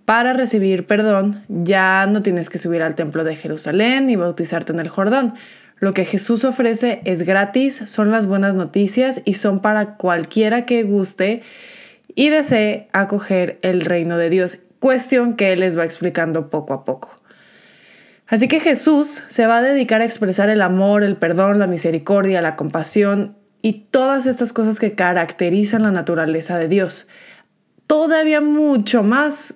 para 0.08 0.32
recibir 0.32 0.88
perdón, 0.88 1.44
ya 1.50 2.06
no 2.08 2.22
tienes 2.22 2.50
que 2.50 2.60
subir 2.60 2.82
al 2.82 2.96
templo 2.96 3.26
de 3.26 3.36
Jerusalén 3.36 4.10
y 4.10 4.16
bautizarte 4.16 4.72
en 4.72 4.80
el 4.80 4.88
Jordán. 4.88 5.34
Lo 5.80 5.94
que 5.94 6.06
Jesús 6.06 6.46
ofrece 6.46 7.02
es 7.04 7.24
gratis, 7.24 7.84
son 7.88 8.10
las 8.10 8.26
buenas 8.26 8.56
noticias 8.56 9.22
y 9.26 9.34
son 9.34 9.60
para 9.60 9.98
cualquiera 9.98 10.66
que 10.66 10.84
guste 10.84 11.42
y 12.16 12.30
desee 12.30 12.88
acoger 12.94 13.60
el 13.64 13.82
reino 13.82 14.18
de 14.18 14.30
Dios, 14.30 14.60
cuestión 14.80 15.34
que 15.34 15.52
Él 15.52 15.60
les 15.60 15.78
va 15.78 15.84
explicando 15.84 16.50
poco 16.50 16.74
a 16.74 16.86
poco. 16.86 17.14
Así 18.28 18.48
que 18.48 18.62
Jesús 18.62 19.26
se 19.28 19.46
va 19.46 19.58
a 19.58 19.62
dedicar 19.62 20.00
a 20.00 20.06
expresar 20.06 20.48
el 20.48 20.62
amor, 20.62 21.04
el 21.04 21.18
perdón, 21.18 21.60
la 21.60 21.68
misericordia, 21.68 22.42
la 22.42 22.56
compasión 22.56 23.36
y 23.62 23.88
todas 23.92 24.26
estas 24.26 24.54
cosas 24.54 24.80
que 24.80 24.94
caracterizan 24.94 25.84
la 25.84 25.92
naturaleza 25.92 26.58
de 26.58 26.70
Dios. 26.70 27.10
Todavía 27.88 28.40
mucho 28.40 29.04
más 29.04 29.56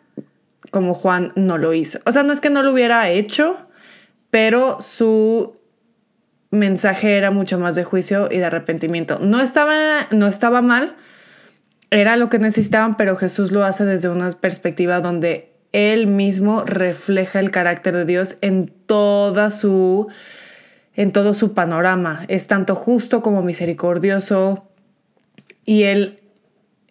como 0.69 0.93
Juan 0.93 1.31
no 1.35 1.57
lo 1.57 1.73
hizo. 1.73 1.99
O 2.05 2.11
sea, 2.11 2.23
no 2.23 2.33
es 2.33 2.39
que 2.39 2.49
no 2.49 2.61
lo 2.61 2.71
hubiera 2.71 3.09
hecho, 3.09 3.57
pero 4.29 4.79
su 4.81 5.59
mensaje 6.51 7.17
era 7.17 7.31
mucho 7.31 7.57
más 7.59 7.75
de 7.75 7.83
juicio 7.83 8.29
y 8.29 8.37
de 8.37 8.45
arrepentimiento. 8.45 9.19
No 9.19 9.41
estaba, 9.41 10.07
no 10.11 10.27
estaba 10.27 10.61
mal, 10.61 10.95
era 11.89 12.15
lo 12.17 12.29
que 12.29 12.39
necesitaban, 12.39 12.95
pero 12.97 13.15
Jesús 13.15 13.51
lo 13.51 13.63
hace 13.63 13.85
desde 13.85 14.09
una 14.09 14.29
perspectiva 14.29 15.01
donde 15.01 15.51
él 15.71 16.07
mismo 16.07 16.63
refleja 16.65 17.39
el 17.39 17.51
carácter 17.51 17.95
de 17.95 18.05
Dios 18.05 18.37
en 18.41 18.67
toda 18.67 19.51
su 19.51 20.09
en 20.93 21.11
todo 21.11 21.33
su 21.33 21.53
panorama. 21.53 22.25
Es 22.27 22.47
tanto 22.47 22.75
justo 22.75 23.21
como 23.21 23.41
misericordioso 23.43 24.67
y 25.65 25.83
él 25.83 26.20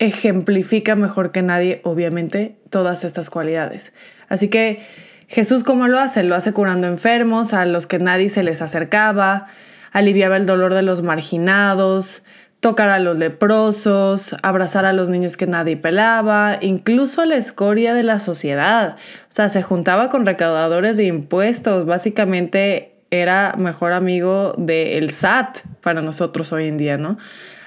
ejemplifica 0.00 0.96
mejor 0.96 1.30
que 1.30 1.42
nadie, 1.42 1.80
obviamente, 1.84 2.56
todas 2.70 3.04
estas 3.04 3.30
cualidades. 3.30 3.92
Así 4.28 4.48
que 4.48 4.82
Jesús, 5.28 5.62
¿cómo 5.62 5.86
lo 5.86 6.00
hace? 6.00 6.24
Lo 6.24 6.34
hace 6.34 6.52
curando 6.52 6.88
enfermos, 6.88 7.54
a 7.54 7.64
los 7.66 7.86
que 7.86 8.00
nadie 8.00 8.30
se 8.30 8.42
les 8.42 8.62
acercaba, 8.62 9.46
aliviaba 9.92 10.36
el 10.36 10.46
dolor 10.46 10.74
de 10.74 10.82
los 10.82 11.02
marginados, 11.02 12.24
tocar 12.58 12.88
a 12.88 12.98
los 12.98 13.18
leprosos, 13.18 14.34
abrazar 14.42 14.84
a 14.86 14.92
los 14.92 15.08
niños 15.08 15.36
que 15.36 15.46
nadie 15.46 15.76
pelaba, 15.76 16.58
incluso 16.60 17.22
a 17.22 17.26
la 17.26 17.36
escoria 17.36 17.94
de 17.94 18.02
la 18.02 18.18
sociedad. 18.18 18.96
O 19.28 19.32
sea, 19.32 19.48
se 19.48 19.62
juntaba 19.62 20.08
con 20.08 20.26
recaudadores 20.26 20.96
de 20.96 21.04
impuestos, 21.04 21.86
básicamente 21.86 22.94
era 23.10 23.54
mejor 23.58 23.92
amigo 23.92 24.54
del 24.56 25.10
SAT 25.10 25.58
para 25.80 26.00
nosotros 26.02 26.52
hoy 26.52 26.68
en 26.68 26.76
día, 26.76 26.96
¿no? 26.96 27.18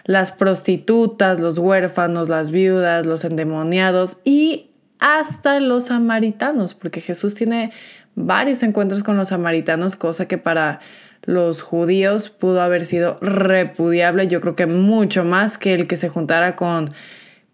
Las 0.06 0.32
prostitutas, 0.32 1.40
los 1.40 1.58
huérfanos, 1.58 2.30
las 2.30 2.52
viudas, 2.52 3.06
los 3.06 3.24
endemoniados 3.24 4.18
y 4.24 4.72
hasta 5.00 5.60
los 5.60 5.86
samaritanos, 5.86 6.74
porque 6.74 7.02
Jesús 7.02 7.36
tiene 7.36 7.72
varios 8.16 8.64
encuentros 8.64 9.04
con 9.04 9.18
los 9.18 9.30
samaritanos, 9.30 9.96
cosa 9.96 10.28
que 10.28 10.38
para 10.38 10.80
los 11.24 11.62
judíos 11.62 12.30
pudo 12.30 12.62
haber 12.62 12.86
sido 12.86 13.18
repudiable, 13.22 14.28
yo 14.28 14.42
creo 14.42 14.56
que 14.56 14.66
mucho 14.66 15.24
más 15.24 15.58
que 15.58 15.74
el 15.74 15.88
que 15.88 15.98
se 15.98 16.10
juntara 16.10 16.56
con 16.56 16.90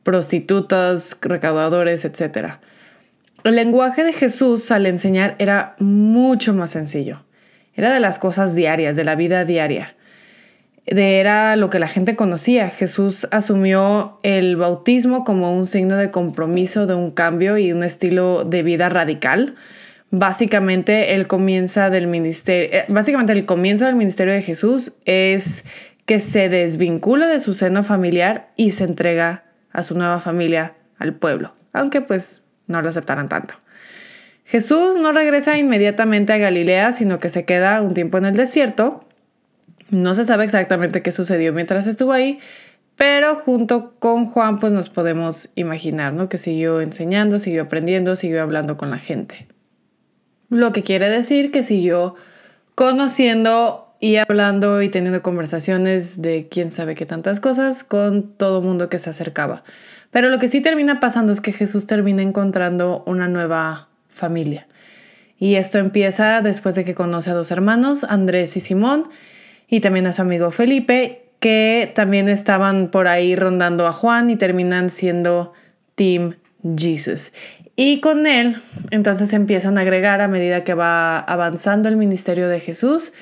prostitutas, 0.04 1.18
recaudadores, 1.22 2.04
etc. 2.04 2.54
El 3.44 3.56
lenguaje 3.56 4.04
de 4.04 4.14
Jesús 4.14 4.72
al 4.72 4.88
enseñar 4.88 5.36
era 5.38 5.76
mucho 5.80 6.54
más 6.54 6.72
sencillo. 6.72 7.24
Era 7.76 7.94
de 7.94 8.00
las 8.00 8.18
cosas 8.18 8.56
diarias, 8.56 8.96
de 8.96 9.04
la 9.04 9.16
vida 9.16 9.46
diaria 9.46 9.96
era 10.98 11.56
lo 11.56 11.70
que 11.70 11.78
la 11.78 11.88
gente 11.88 12.16
conocía. 12.16 12.70
Jesús 12.70 13.28
asumió 13.32 14.18
el 14.24 14.56
bautismo 14.56 15.24
como 15.24 15.56
un 15.56 15.66
signo 15.66 15.98
de 15.98 16.10
compromiso, 16.10 16.88
de 16.88 16.96
un 16.96 17.12
cambio 17.12 17.58
y 17.58 17.72
un 17.72 17.84
estilo 17.84 18.44
de 18.44 18.64
vida 18.64 18.90
radical. 18.90 19.56
Básicamente 20.10 21.14
el 21.14 21.28
comienzo 21.28 21.90
del 21.92 22.08
ministerio, 22.08 22.80
eh, 22.80 22.86
básicamente 22.88 23.34
el 23.34 23.46
comienzo 23.46 23.86
del 23.86 23.96
ministerio 23.96 24.34
de 24.34 24.42
Jesús 24.42 24.94
es 25.06 25.66
que 26.08 26.20
se 26.20 26.50
desvincula 26.50 27.28
de 27.28 27.40
su 27.40 27.54
seno 27.54 27.84
familiar 27.84 28.50
y 28.56 28.72
se 28.72 28.86
entrega 28.86 29.44
a 29.72 29.84
su 29.84 29.96
nueva 29.96 30.20
familia, 30.20 30.74
al 30.98 31.14
pueblo, 31.14 31.54
aunque 31.72 32.02
pues 32.02 32.42
no 32.66 32.82
lo 32.82 32.90
aceptaran 32.90 33.30
tanto. 33.30 33.54
Jesús 34.44 34.98
no 34.98 35.12
regresa 35.12 35.60
inmediatamente 35.60 36.34
a 36.34 36.38
Galilea, 36.40 36.92
sino 36.92 37.20
que 37.20 37.30
se 37.30 37.46
queda 37.46 37.80
un 37.84 37.94
tiempo 37.94 38.18
en 38.18 38.26
el 38.26 38.36
desierto 38.36 39.06
no 39.90 40.16
se 40.16 40.26
sabe 40.26 40.44
exactamente 40.44 41.02
qué 41.02 41.12
sucedió 41.12 41.54
mientras 41.54 41.88
estuvo 41.88 42.12
ahí, 42.12 42.40
pero 42.96 43.36
junto 43.36 43.96
con 44.00 44.26
Juan 44.26 44.60
pues 44.60 44.74
nos 44.74 44.90
podemos 44.90 45.50
imaginar, 45.56 46.14
¿no? 46.14 46.28
Que 46.28 46.38
siguió 46.38 46.82
enseñando, 46.82 47.40
siguió 47.40 47.64
aprendiendo, 47.64 48.16
siguió 48.16 48.42
hablando 48.42 48.78
con 48.78 48.92
la 48.92 48.98
gente. 48.98 49.48
Lo 50.50 50.74
que 50.74 50.84
quiere 50.84 51.10
decir 51.10 51.52
que 51.52 51.64
siguió 51.64 52.16
conociendo 52.76 53.94
y 54.02 54.16
hablando 54.16 54.82
y 54.82 54.90
teniendo 54.90 55.22
conversaciones 55.22 56.22
de 56.22 56.48
quién 56.50 56.72
sabe 56.72 56.96
qué 56.96 57.06
tantas 57.06 57.40
cosas 57.40 57.84
con 57.84 58.34
todo 58.34 58.62
mundo 58.62 58.90
que 58.90 59.00
se 59.00 59.10
acercaba. 59.10 59.64
Pero 60.12 60.30
lo 60.30 60.40
que 60.40 60.48
sí 60.48 60.62
termina 60.62 61.00
pasando 61.00 61.32
es 61.32 61.42
que 61.42 61.52
Jesús 61.52 61.86
termina 61.86 62.22
encontrando 62.22 63.04
una 63.06 63.28
nueva 63.28 63.90
familia. 64.08 64.68
Y 65.38 65.56
esto 65.56 65.78
empieza 65.78 66.42
después 66.42 66.76
de 66.76 66.84
que 66.84 66.96
conoce 66.96 67.30
a 67.30 67.34
dos 67.34 67.52
hermanos, 67.52 68.04
Andrés 68.04 68.58
y 68.58 68.60
Simón, 68.60 69.10
y 69.70 69.82
también 69.82 70.08
a 70.08 70.14
su 70.14 70.22
amigo 70.22 70.52
Felipe, 70.52 71.26
que 71.40 71.92
también 71.96 72.28
estaban 72.28 72.90
por 72.90 73.08
ahí 73.08 73.36
rondando 73.36 73.88
a 73.88 73.94
Juan 73.94 74.30
y 74.30 74.36
terminan 74.36 74.90
siendo 74.90 75.54
Team 75.96 76.36
Jesus. 76.78 77.32
Y 77.76 78.02
con 78.02 78.28
él, 78.28 78.58
entonces 78.92 79.32
empiezan 79.32 79.78
a 79.78 79.82
agregar 79.82 80.20
a 80.20 80.28
medida 80.28 80.64
que 80.66 80.74
va 80.74 81.20
avanzando 81.20 81.88
el 81.88 81.96
ministerio 81.96 82.50
de 82.50 82.60
Jesús, 82.60 83.14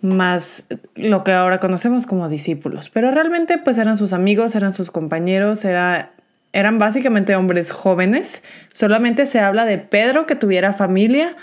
más 0.00 0.66
lo 0.96 1.22
que 1.22 1.32
ahora 1.32 1.60
conocemos 1.60 2.04
como 2.06 2.28
discípulos. 2.28 2.90
Pero 2.90 3.12
realmente 3.12 3.58
pues 3.58 3.78
eran 3.78 3.96
sus 3.96 4.12
amigos, 4.12 4.56
eran 4.56 4.72
sus 4.72 4.90
compañeros, 4.90 5.64
era, 5.64 6.10
eran 6.52 6.78
básicamente 6.78 7.36
hombres 7.36 7.70
jóvenes. 7.70 8.42
Solamente 8.72 9.26
se 9.26 9.38
habla 9.38 9.64
de 9.64 9.78
Pedro 9.78 10.26
que 10.26 10.34
tuviera 10.34 10.72
familia, 10.72 11.36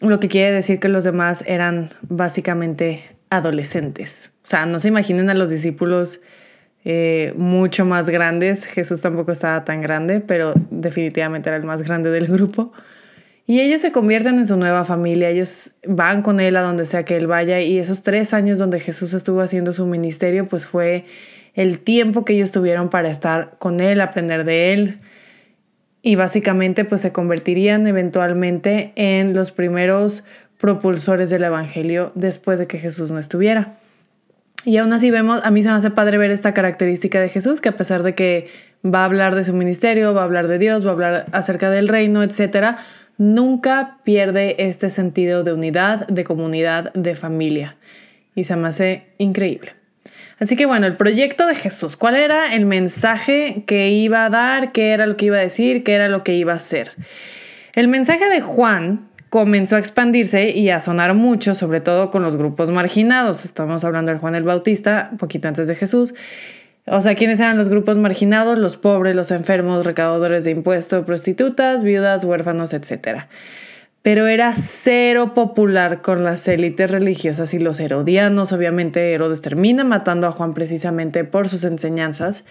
lo 0.00 0.18
que 0.18 0.26
quiere 0.26 0.50
decir 0.50 0.80
que 0.80 0.88
los 0.88 1.04
demás 1.04 1.44
eran 1.46 1.90
básicamente 2.02 3.04
adolescentes. 3.32 4.30
O 4.42 4.46
sea, 4.46 4.66
no 4.66 4.78
se 4.78 4.88
imaginen 4.88 5.30
a 5.30 5.34
los 5.34 5.48
discípulos 5.50 6.20
eh, 6.84 7.32
mucho 7.36 7.84
más 7.84 8.10
grandes. 8.10 8.66
Jesús 8.66 9.00
tampoco 9.00 9.32
estaba 9.32 9.64
tan 9.64 9.80
grande, 9.80 10.20
pero 10.20 10.52
definitivamente 10.70 11.48
era 11.48 11.56
el 11.56 11.64
más 11.64 11.82
grande 11.82 12.10
del 12.10 12.26
grupo. 12.26 12.72
Y 13.46 13.60
ellos 13.60 13.80
se 13.80 13.90
convierten 13.90 14.34
en 14.34 14.46
su 14.46 14.56
nueva 14.56 14.84
familia, 14.84 15.30
ellos 15.30 15.72
van 15.86 16.22
con 16.22 16.38
él 16.38 16.56
a 16.56 16.62
donde 16.62 16.86
sea 16.86 17.04
que 17.04 17.16
él 17.16 17.26
vaya 17.26 17.60
y 17.60 17.78
esos 17.78 18.02
tres 18.04 18.34
años 18.34 18.58
donde 18.58 18.78
Jesús 18.78 19.14
estuvo 19.14 19.40
haciendo 19.40 19.72
su 19.72 19.84
ministerio, 19.86 20.46
pues 20.46 20.66
fue 20.66 21.04
el 21.54 21.80
tiempo 21.80 22.24
que 22.24 22.34
ellos 22.34 22.52
tuvieron 22.52 22.88
para 22.88 23.10
estar 23.10 23.56
con 23.58 23.80
él, 23.80 24.00
aprender 24.00 24.44
de 24.44 24.72
él 24.72 24.98
y 26.02 26.16
básicamente 26.16 26.84
pues 26.84 27.00
se 27.00 27.12
convertirían 27.12 27.86
eventualmente 27.86 28.92
en 28.96 29.34
los 29.34 29.52
primeros 29.52 30.24
propulsores 30.62 31.28
del 31.28 31.42
Evangelio 31.42 32.12
después 32.14 32.60
de 32.60 32.68
que 32.68 32.78
Jesús 32.78 33.10
no 33.10 33.18
estuviera. 33.18 33.74
Y 34.64 34.76
aún 34.76 34.92
así 34.92 35.10
vemos, 35.10 35.40
a 35.42 35.50
mí 35.50 35.60
se 35.60 35.68
me 35.68 35.74
hace 35.74 35.90
padre 35.90 36.18
ver 36.18 36.30
esta 36.30 36.54
característica 36.54 37.20
de 37.20 37.28
Jesús, 37.28 37.60
que 37.60 37.68
a 37.68 37.76
pesar 37.76 38.04
de 38.04 38.14
que 38.14 38.46
va 38.86 39.00
a 39.00 39.06
hablar 39.06 39.34
de 39.34 39.42
su 39.42 39.54
ministerio, 39.54 40.14
va 40.14 40.20
a 40.20 40.24
hablar 40.24 40.46
de 40.46 40.58
Dios, 40.58 40.86
va 40.86 40.90
a 40.90 40.92
hablar 40.92 41.26
acerca 41.32 41.68
del 41.68 41.88
reino, 41.88 42.22
etc., 42.22 42.76
nunca 43.18 43.98
pierde 44.04 44.54
este 44.60 44.88
sentido 44.88 45.42
de 45.42 45.52
unidad, 45.52 46.06
de 46.06 46.22
comunidad, 46.22 46.92
de 46.92 47.16
familia. 47.16 47.76
Y 48.36 48.44
se 48.44 48.54
me 48.54 48.68
hace 48.68 49.08
increíble. 49.18 49.72
Así 50.38 50.56
que 50.56 50.66
bueno, 50.66 50.86
el 50.86 50.94
proyecto 50.94 51.48
de 51.48 51.56
Jesús, 51.56 51.96
¿cuál 51.96 52.14
era 52.14 52.54
el 52.54 52.66
mensaje 52.66 53.64
que 53.66 53.90
iba 53.90 54.24
a 54.24 54.30
dar? 54.30 54.70
¿Qué 54.70 54.92
era 54.92 55.08
lo 55.08 55.16
que 55.16 55.26
iba 55.26 55.38
a 55.38 55.40
decir? 55.40 55.82
¿Qué 55.82 55.94
era 55.94 56.08
lo 56.08 56.22
que 56.22 56.34
iba 56.34 56.52
a 56.52 56.56
hacer? 56.56 56.92
El 57.74 57.88
mensaje 57.88 58.28
de 58.28 58.40
Juan 58.40 59.08
comenzó 59.32 59.76
a 59.76 59.78
expandirse 59.78 60.50
y 60.50 60.68
a 60.68 60.78
sonar 60.78 61.14
mucho, 61.14 61.54
sobre 61.54 61.80
todo 61.80 62.10
con 62.10 62.22
los 62.22 62.36
grupos 62.36 62.70
marginados. 62.70 63.46
Estamos 63.46 63.82
hablando 63.82 64.10
del 64.12 64.20
Juan 64.20 64.34
el 64.34 64.42
Bautista, 64.42 65.08
un 65.10 65.16
poquito 65.16 65.48
antes 65.48 65.68
de 65.68 65.74
Jesús. 65.74 66.12
O 66.86 67.00
sea, 67.00 67.14
¿quiénes 67.14 67.40
eran 67.40 67.56
los 67.56 67.70
grupos 67.70 67.96
marginados? 67.96 68.58
Los 68.58 68.76
pobres, 68.76 69.16
los 69.16 69.30
enfermos, 69.30 69.86
recaudadores 69.86 70.44
de 70.44 70.50
impuestos, 70.50 71.06
prostitutas, 71.06 71.82
viudas, 71.82 72.26
huérfanos, 72.26 72.74
etc. 72.74 73.22
Pero 74.02 74.26
era 74.26 74.52
cero 74.54 75.32
popular 75.32 76.02
con 76.02 76.24
las 76.24 76.46
élites 76.46 76.90
religiosas 76.90 77.54
y 77.54 77.58
los 77.58 77.80
herodianos. 77.80 78.52
Obviamente 78.52 79.14
Herodes 79.14 79.40
termina 79.40 79.82
matando 79.82 80.26
a 80.26 80.32
Juan 80.32 80.52
precisamente 80.52 81.24
por 81.24 81.48
sus 81.48 81.64
enseñanzas. 81.64 82.44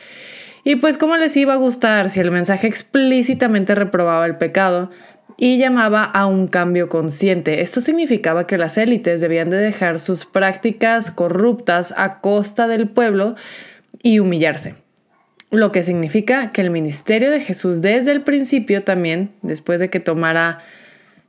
Y 0.64 0.78
pues 0.78 0.98
cómo 0.98 1.16
les 1.18 1.38
iba 1.38 1.54
a 1.54 1.58
gustar 1.58 2.10
si 2.10 2.20
el 2.20 2.32
mensaje 2.32 2.66
explícitamente 2.66 3.76
reprobaba 3.76 4.26
el 4.26 4.38
pecado, 4.38 4.90
y 5.44 5.58
llamaba 5.58 6.04
a 6.04 6.28
un 6.28 6.46
cambio 6.46 6.88
consciente. 6.88 7.62
Esto 7.62 7.82
significaba 7.82 8.46
que 8.46 8.60
las 8.60 8.78
élites 8.78 9.22
debían 9.22 9.50
de 9.50 9.58
dejar 9.58 10.00
sus 10.00 10.24
prácticas 10.24 11.10
corruptas 11.10 11.96
a 11.98 12.20
costa 12.22 12.68
del 12.68 12.88
pueblo 12.88 13.34
y 14.04 14.20
humillarse. 14.20 14.76
Lo 15.50 15.72
que 15.72 15.82
significa 15.82 16.52
que 16.52 16.62
el 16.62 16.70
ministerio 16.70 17.32
de 17.32 17.40
Jesús 17.40 17.82
desde 17.82 18.12
el 18.12 18.22
principio 18.22 18.84
también, 18.84 19.32
después 19.42 19.80
de 19.80 19.90
que 19.90 20.00
tomara 20.00 20.60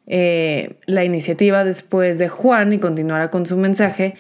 eh, 0.07 0.75
la 0.85 1.07
iniciativa 1.07 1.65
después 1.65 2.19
de 2.19 2.29
Juan 2.29 2.75
y 2.75 2.79
continuara 2.79 3.31
con 3.31 3.47
su 3.47 3.57
mensaje, 3.57 4.17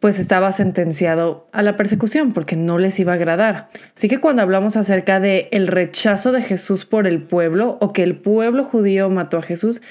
pues 0.00 0.18
estaba 0.18 0.50
sentenciado 0.50 1.46
a 1.52 1.62
la 1.62 1.76
persecución 1.76 2.32
porque 2.32 2.56
no 2.56 2.78
les 2.78 2.98
iba 2.98 3.12
a 3.12 3.16
agradar. 3.16 3.68
Así 3.94 4.08
que 4.08 4.18
cuando 4.18 4.40
hablamos 4.40 4.76
acerca 4.76 5.20
de 5.20 5.48
el 5.52 5.66
rechazo 5.66 6.32
de 6.32 6.42
Jesús 6.42 6.86
por 6.86 7.06
el 7.06 7.22
pueblo 7.22 7.76
o 7.82 7.92
que 7.92 8.02
el 8.02 8.16
pueblo 8.16 8.64
judío 8.64 9.10
mató 9.10 9.36
a 9.36 9.42
Jesús, 9.42 9.82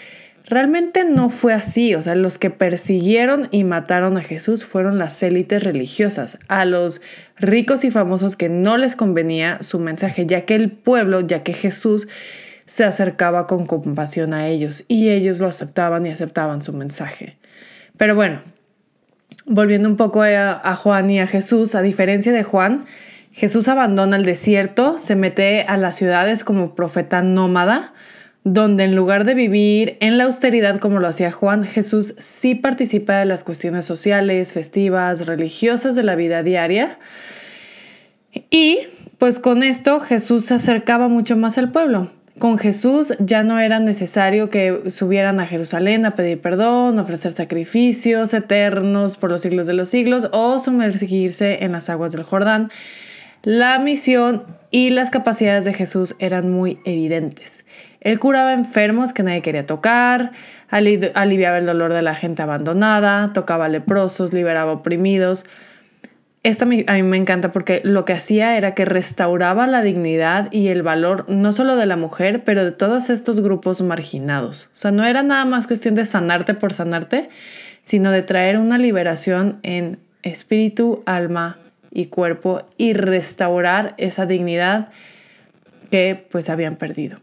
realmente 0.46 1.04
no 1.06 1.30
fue 1.30 1.54
así. 1.54 1.94
O 1.94 2.02
sea, 2.02 2.16
los 2.16 2.40
que 2.40 2.50
persiguieron 2.50 3.50
y 3.52 3.64
mataron 3.64 4.18
a 4.18 4.24
Jesús 4.24 4.66
fueron 4.66 4.98
las 4.98 5.22
élites 5.22 5.64
religiosas, 5.64 6.40
a 6.48 6.66
los 6.66 7.02
ricos 7.38 7.86
y 7.86 7.92
famosos 7.92 8.36
que 8.36 8.50
no 8.50 8.78
les 8.78 8.96
convenía 8.96 9.60
su 9.62 9.80
mensaje, 9.80 10.26
ya 10.26 10.42
que 10.42 10.56
el 10.56 10.72
pueblo, 10.72 11.22
ya 11.22 11.44
que 11.44 11.54
Jesús 11.54 12.08
se 12.66 12.84
acercaba 12.84 13.46
con 13.46 13.68
compasión 13.68 14.34
a 14.34 14.48
ellos 14.48 14.86
y 14.88 15.10
ellos 15.10 15.40
lo 15.40 15.48
aceptaban 15.48 16.06
y 16.08 16.10
aceptaban 16.10 16.64
su 16.64 16.74
mensaje. 16.74 17.38
Pero 17.98 18.16
bueno, 18.16 18.42
volviendo 19.50 19.90
un 19.90 19.98
poco 19.98 20.22
a, 20.22 20.76
Juan 20.76 21.10
y 21.10 21.20
a 21.20 21.28
Jesús, 21.28 21.74
a 21.74 21.82
diferencia 21.82 22.32
de 22.32 22.44
Juan, 22.44 22.86
Jesús 23.32 23.68
abandona 23.68 24.16
el 24.16 24.24
desierto, 24.24 25.00
se 25.00 25.16
mete 25.16 25.64
a 25.64 25.76
las 25.76 25.96
ciudades 25.96 26.44
como 26.44 26.76
profeta 26.76 27.24
nómada, 27.24 27.94
donde 28.44 28.84
en 28.84 28.96
lugar 28.96 29.26
de 29.26 29.34
vivir 29.34 29.98
en 30.02 30.18
la 30.18 30.26
austeridad 30.26 30.80
como 30.80 31.00
lo 31.00 31.08
hacía 31.08 31.32
Juan, 31.32 31.66
Jesús 31.66 32.14
sí 32.20 32.54
participa 32.54 33.18
de 33.18 33.26
las 33.26 33.44
cuestiones 33.44 33.86
sociales, 33.86 34.54
festivas, 34.54 35.26
religiosas 35.26 35.96
de 35.96 36.04
la 36.04 36.16
vida 36.16 36.44
diaria. 36.44 37.00
Y 38.52 38.80
pues 39.18 39.40
con 39.40 39.64
esto 39.64 40.00
Jesús 40.00 40.46
se 40.46 40.54
acercaba 40.54 41.08
mucho 41.08 41.36
más 41.36 41.58
al 41.58 41.72
pueblo. 41.72 42.12
Con 42.40 42.58
Jesús 42.58 43.14
ya 43.20 43.44
no 43.44 43.60
era 43.60 43.80
necesario 43.80 44.50
que 44.50 44.90
subieran 44.90 45.42
a 45.42 45.46
Jerusalén 45.46 46.06
a 46.06 46.12
pedir 46.12 46.40
perdón, 46.40 46.98
ofrecer 46.98 47.34
sacrificios 47.34 48.34
eternos 48.34 49.18
por 49.18 49.30
los 49.30 49.42
siglos 49.42 49.68
de 49.68 49.74
los 49.74 49.90
siglos 49.90 50.30
o 50.32 50.58
sumergirse 50.58 51.66
en 51.66 51.74
las 51.74 51.90
aguas 51.90 52.14
del 52.14 52.24
Jordán. 52.24 52.72
La 53.44 53.78
misión 53.80 54.44
y 54.72 54.90
las 54.90 55.10
capacidades 55.10 55.66
de 55.66 55.74
Jesús 55.74 56.16
eran 56.20 56.50
muy 56.50 56.80
evidentes. 56.86 57.66
Él 58.00 58.20
curaba 58.20 58.54
enfermos 58.54 59.12
que 59.12 59.24
nadie 59.24 59.42
quería 59.42 59.66
tocar, 59.66 60.32
aliviaba 60.70 61.58
el 61.58 61.66
dolor 61.66 61.92
de 61.92 62.02
la 62.02 62.16
gente 62.16 62.42
abandonada, 62.42 63.34
tocaba 63.34 63.68
leprosos, 63.68 64.32
liberaba 64.32 64.72
oprimidos, 64.72 65.46
esta 66.44 66.64
a 66.64 66.68
mí 66.68 67.04
me 67.04 67.18
encanta 67.18 67.52
porque 67.52 67.82
lo 67.84 68.06
que 68.06 68.14
hacía 68.14 68.56
era 68.56 68.74
que 68.74 68.86
restauraba 68.86 69.68
la 69.68 69.82
dignidad 69.82 70.50
y 70.52 70.70
el 70.70 70.84
valor 70.84 71.26
no 71.28 71.52
solo 71.52 71.76
de 71.76 71.86
la 71.86 71.98
mujer, 71.98 72.44
pero 72.46 72.64
de 72.64 72.72
todos 72.72 73.10
estos 73.10 73.42
grupos 73.42 73.82
marginados. 73.82 74.70
O 74.74 74.78
sea, 74.78 74.92
no 74.92 75.06
era 75.06 75.22
nada 75.22 75.44
más 75.44 75.68
cuestión 75.68 75.96
de 75.96 76.06
sanarte 76.06 76.54
por 76.54 76.72
sanarte, 76.72 77.30
sino 77.84 78.12
de 78.12 78.22
traer 78.22 78.58
una 78.58 78.78
liberación 78.78 79.60
en 79.64 80.00
espíritu, 80.24 81.04
alma 81.06 81.58
y 81.92 82.06
cuerpo 82.06 82.62
y 82.78 82.94
restaurar 82.94 83.96
esa 83.98 84.26
dignidad 84.26 84.90
que 85.92 86.26
pues 86.30 86.50
habían 86.50 86.78
perdido. 86.78 87.18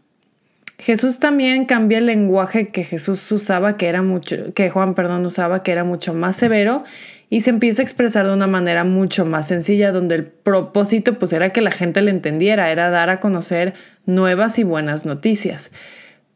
Jesús 0.79 1.17
también 1.17 1.65
cambia 1.65 1.97
el 1.97 2.05
lenguaje 2.05 2.67
que 2.67 2.83
Jesús 2.83 3.31
usaba, 3.31 3.77
que 3.77 3.87
era 3.87 4.03
mucho, 4.03 4.53
que 4.53 4.69
Juan, 4.69 4.93
perdón, 4.93 5.25
usaba, 5.25 5.63
que 5.63 5.71
era 5.71 5.83
mucho 5.83 6.13
más 6.13 6.35
severo 6.35 6.83
y 7.29 7.41
se 7.41 7.49
empieza 7.49 7.81
a 7.81 7.85
expresar 7.85 8.25
de 8.25 8.33
una 8.33 8.47
manera 8.47 8.83
mucho 8.83 9.25
más 9.25 9.47
sencilla, 9.47 9.91
donde 9.91 10.15
el 10.15 10.23
propósito 10.23 11.19
pues 11.19 11.33
era 11.33 11.51
que 11.51 11.61
la 11.61 11.71
gente 11.71 12.01
le 12.01 12.11
entendiera, 12.11 12.71
era 12.71 12.89
dar 12.89 13.09
a 13.09 13.19
conocer 13.19 13.73
nuevas 14.05 14.59
y 14.59 14.63
buenas 14.63 15.05
noticias, 15.05 15.71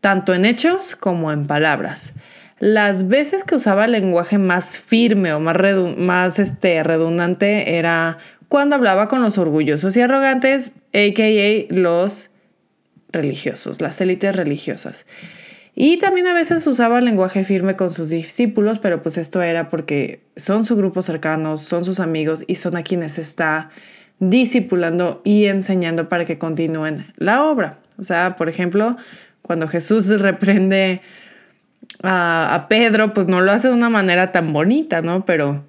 tanto 0.02 0.34
en 0.34 0.46
hechos 0.46 0.96
como 0.96 1.32
en 1.32 1.48
palabras. 1.48 2.14
Las 2.60 3.08
veces 3.08 3.44
que 3.44 3.56
usaba 3.56 3.86
el 3.86 3.94
lenguaje 3.94 4.38
más 4.38 4.78
firme 4.78 5.34
o 5.34 5.40
más, 5.40 6.38
este, 6.38 6.84
redundante 6.84 7.78
era 7.78 8.20
cuando 8.50 8.76
hablaba 8.76 9.08
con 9.08 9.22
los 9.22 9.38
orgullosos 9.38 9.96
y 9.98 10.02
arrogantes, 10.02 10.74
a.k.a. 10.94 11.74
los 11.74 12.30
religiosos, 13.12 13.82
las 13.82 14.00
élites 14.02 14.36
religiosas. 14.36 15.08
Y 15.84 15.98
también 15.98 16.28
a 16.28 16.36
veces 16.36 16.68
usaba 16.68 17.02
lenguaje 17.02 17.44
firme 17.44 17.76
con 17.76 17.90
sus 17.90 18.10
discípulos, 18.10 18.78
pero 18.78 19.02
pues 19.02 19.18
esto 19.18 19.42
era 19.42 19.68
porque 19.68 20.22
son 20.36 20.64
su 20.64 20.76
grupo 20.76 21.02
cercano, 21.02 21.58
son 21.58 21.86
sus 21.86 22.00
amigos 22.00 22.44
y 22.46 22.58
son 22.58 22.78
a 22.78 22.84
quienes 22.84 23.18
está 23.18 23.72
discipulando 24.20 25.24
y 25.24 25.46
enseñando 25.46 26.08
para 26.08 26.24
que 26.26 26.38
continúen 26.38 27.12
la 27.16 27.46
obra. 27.46 27.80
O 27.98 28.04
sea, 28.04 28.36
por 28.36 28.48
ejemplo, 28.48 28.96
cuando 29.42 29.68
Jesús 29.68 30.08
reprende 30.22 31.02
a, 32.04 32.54
a, 32.54 32.68
Pedro, 32.68 33.16
pues 33.16 33.26
no 33.28 33.42
lo 33.42 33.52
hace 33.52 33.70
de 33.70 33.74
una 33.74 33.90
manera 33.90 34.32
tan 34.32 34.54
bonita, 34.54 35.02
¿no? 35.02 35.26
Pero 35.26 35.66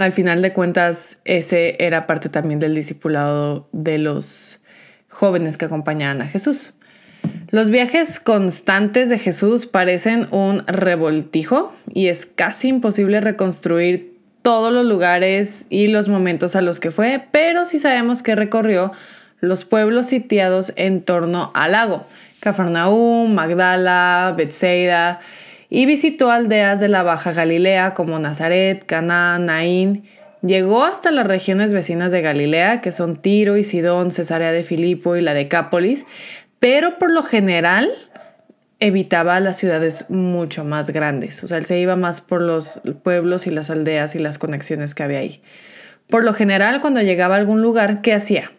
al 0.00 0.10
final 0.10 0.42
de 0.42 0.52
cuentas, 0.52 1.18
ese 1.24 1.76
era 1.78 2.08
parte 2.08 2.30
también 2.30 2.58
del 2.58 2.74
discipulado 2.74 3.68
de 3.70 3.98
los 3.98 4.58
jóvenes 5.08 5.56
que 5.56 5.66
acompañaban 5.66 6.20
a 6.20 6.26
Jesús. 6.26 6.74
Los 7.50 7.70
viajes 7.70 8.20
constantes 8.20 9.08
de 9.08 9.18
Jesús 9.18 9.66
parecen 9.66 10.28
un 10.30 10.64
revoltijo 10.66 11.74
y 11.92 12.06
es 12.06 12.26
casi 12.26 12.68
imposible 12.68 13.20
reconstruir 13.20 14.14
todos 14.42 14.72
los 14.72 14.86
lugares 14.86 15.66
y 15.68 15.88
los 15.88 16.08
momentos 16.08 16.56
a 16.56 16.62
los 16.62 16.80
que 16.80 16.90
fue, 16.90 17.22
pero 17.30 17.64
sí 17.64 17.78
sabemos 17.78 18.22
que 18.22 18.36
recorrió 18.36 18.92
los 19.40 19.64
pueblos 19.64 20.06
sitiados 20.06 20.72
en 20.76 21.02
torno 21.02 21.50
al 21.54 21.72
lago, 21.72 22.04
Cafarnaúm, 22.40 23.34
Magdala, 23.34 24.34
Bethsaida, 24.36 25.20
y 25.68 25.86
visitó 25.86 26.30
aldeas 26.30 26.80
de 26.80 26.88
la 26.88 27.02
Baja 27.02 27.32
Galilea 27.32 27.94
como 27.94 28.18
Nazaret, 28.18 28.84
Caná, 28.86 29.38
Naín. 29.38 30.04
Llegó 30.42 30.84
hasta 30.84 31.10
las 31.10 31.26
regiones 31.26 31.72
vecinas 31.72 32.12
de 32.12 32.22
Galilea, 32.22 32.80
que 32.80 32.92
son 32.92 33.16
Tiro 33.16 33.56
y 33.56 33.64
Sidón, 33.64 34.10
Cesarea 34.10 34.52
de 34.52 34.62
Filipo 34.62 35.16
y 35.16 35.20
la 35.20 35.34
Decápolis, 35.34 36.06
pero 36.60 36.98
por 36.98 37.10
lo 37.10 37.22
general 37.22 37.90
evitaba 38.78 39.40
las 39.40 39.56
ciudades 39.56 40.08
mucho 40.08 40.64
más 40.64 40.90
grandes, 40.90 41.42
o 41.42 41.48
sea, 41.48 41.58
él 41.58 41.66
se 41.66 41.80
iba 41.80 41.96
más 41.96 42.20
por 42.20 42.40
los 42.40 42.80
pueblos 43.02 43.46
y 43.46 43.50
las 43.50 43.70
aldeas 43.70 44.14
y 44.14 44.20
las 44.20 44.38
conexiones 44.38 44.94
que 44.94 45.02
había 45.02 45.18
ahí. 45.18 45.42
Por 46.08 46.24
lo 46.24 46.32
general, 46.32 46.80
cuando 46.80 47.02
llegaba 47.02 47.34
a 47.34 47.38
algún 47.38 47.62
lugar, 47.62 48.02
¿qué 48.02 48.14
hacía? 48.14 48.52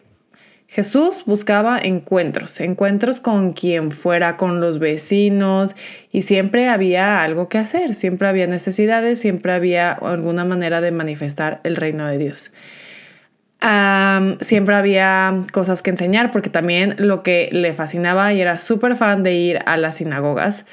Jesús 0.68 1.24
buscaba 1.26 1.78
encuentros, 1.78 2.58
encuentros 2.60 3.20
con 3.20 3.52
quien 3.52 3.90
fuera, 3.90 4.38
con 4.38 4.58
los 4.58 4.78
vecinos, 4.78 5.76
y 6.10 6.22
siempre 6.22 6.68
había 6.68 7.22
algo 7.22 7.50
que 7.50 7.58
hacer, 7.58 7.94
siempre 7.94 8.26
había 8.26 8.46
necesidades, 8.46 9.20
siempre 9.20 9.52
había 9.52 9.92
alguna 9.92 10.46
manera 10.46 10.80
de 10.80 10.90
manifestar 10.90 11.60
el 11.64 11.76
reino 11.76 12.06
de 12.06 12.16
Dios. 12.16 12.52
Siempre 14.40 14.74
había 14.74 15.34
cosas 15.52 15.82
que 15.82 15.90
enseñar, 15.90 16.32
porque 16.32 16.50
también 16.50 16.96
lo 16.98 17.22
que 17.22 17.48
le 17.52 17.72
fascinaba 17.72 18.32
y 18.32 18.40
era 18.40 18.58
súper 18.58 18.96
fan 18.96 19.22
de 19.22 19.34
ir 19.34 19.58
a 19.66 19.76
las 19.76 19.96
sinagogas, 19.96 20.66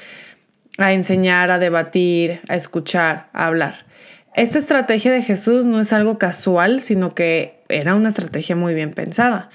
a 0.78 0.92
enseñar, 0.92 1.50
a 1.50 1.58
debatir, 1.58 2.40
a 2.48 2.56
escuchar, 2.56 3.28
a 3.32 3.46
hablar. 3.46 3.86
Esta 4.34 4.58
estrategia 4.58 5.12
de 5.12 5.22
Jesús 5.22 5.66
no 5.66 5.80
es 5.80 5.92
algo 5.92 6.18
casual, 6.18 6.80
sino 6.80 7.14
que 7.14 7.60
era 7.68 7.94
una 7.94 8.08
estrategia 8.08 8.56
muy 8.56 8.74
bien 8.74 8.92
pensada. 8.92 9.50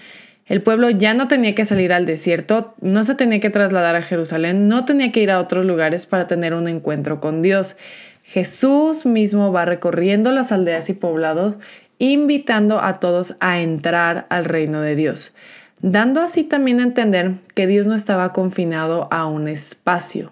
El 0.45 0.61
pueblo 0.61 0.89
ya 0.89 1.13
no 1.13 1.27
tenía 1.27 1.55
que 1.55 1.65
salir 1.65 1.91
al 1.91 2.05
desierto, 2.05 2.75
no 2.79 3.03
se 3.03 3.15
tenía 3.15 3.39
que 3.39 3.49
trasladar 3.49 3.95
a 3.95 4.01
Jerusalén, 4.03 4.67
no 4.67 4.85
tenía 4.85 5.11
que 5.11 5.21
ir 5.21 5.31
a 5.31 5.39
otros 5.39 5.65
lugares 5.65 6.05
para 6.05 6.27
tener 6.27 6.53
un 6.53 6.67
encuentro 6.67 7.19
con 7.19 7.41
Dios. 7.41 7.77
Jesús 8.21 9.05
mismo 9.05 9.51
va 9.51 9.65
recorriendo 9.65 10.31
las 10.31 10.51
aldeas 10.51 10.89
y 10.89 10.93
poblados, 10.93 11.55
invitando 11.97 12.81
a 12.81 12.99
todos 12.99 13.35
a 13.39 13.59
entrar 13.61 14.27
al 14.29 14.45
reino 14.45 14.81
de 14.81 14.95
Dios, 14.95 15.33
dando 15.81 16.21
así 16.21 16.43
también 16.43 16.79
a 16.79 16.83
entender 16.83 17.35
que 17.53 17.67
Dios 17.67 17.87
no 17.87 17.95
estaba 17.95 18.33
confinado 18.33 19.07
a 19.11 19.25
un 19.25 19.47
espacio. 19.47 20.31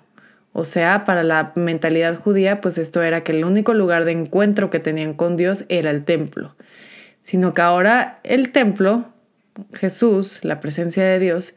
O 0.51 0.65
sea, 0.65 1.03
para 1.03 1.23
la 1.23 1.51
mentalidad 1.55 2.15
judía, 2.15 2.61
pues 2.61 2.77
esto 2.77 3.01
era 3.01 3.23
que 3.23 3.31
el 3.31 3.43
único 3.43 3.73
lugar 3.73 4.05
de 4.05 4.11
encuentro 4.11 4.69
que 4.69 4.79
tenían 4.79 5.13
con 5.13 5.35
Dios 5.35 5.65
era 5.69 5.89
el 5.89 6.05
templo, 6.05 6.55
sino 7.21 7.53
que 7.53 7.61
ahora 7.61 8.19
el 8.23 8.51
templo 8.51 9.05
Jesús, 9.73 10.43
la 10.43 10.59
presencia 10.59 11.03
de 11.03 11.19
Dios, 11.19 11.55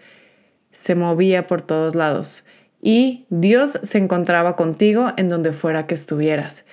se 0.73 0.95
movía 0.95 1.47
por 1.47 1.63
todos 1.63 1.95
lados 1.95 2.45
y 2.81 3.27
Dios 3.31 3.79
se 3.83 3.99
encontraba 3.99 4.57
contigo 4.57 5.13
en 5.17 5.29
donde 5.29 5.53
fuera 5.53 5.87
que 5.87 5.95
estuvieras. 5.95 6.67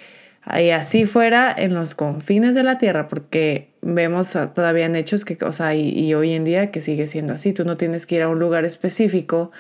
Y 0.46 0.72
así 0.72 1.06
fuera 1.06 1.54
en 1.58 1.74
los 1.74 1.96
confines 1.96 2.54
de 2.54 2.64
la 2.64 2.78
tierra, 2.78 3.08
porque 3.08 3.70
vemos 3.82 4.32
todavía 4.54 4.86
en 4.86 4.96
hechos 4.96 5.24
que, 5.24 5.38
o 5.44 5.54
sea, 5.54 5.74
y, 5.74 6.14
hoy 6.14 6.34
en 6.34 6.44
día 6.44 6.70
que 6.70 6.82
sigue 6.82 7.08
siendo 7.08 7.34
así. 7.34 7.54
Tú 7.54 7.64
no 7.64 7.78
tienes 7.78 8.06
que 8.06 8.16
ir 8.16 8.24
a 8.24 8.30
un 8.30 8.40
lugar 8.40 8.66
específico 8.66 9.52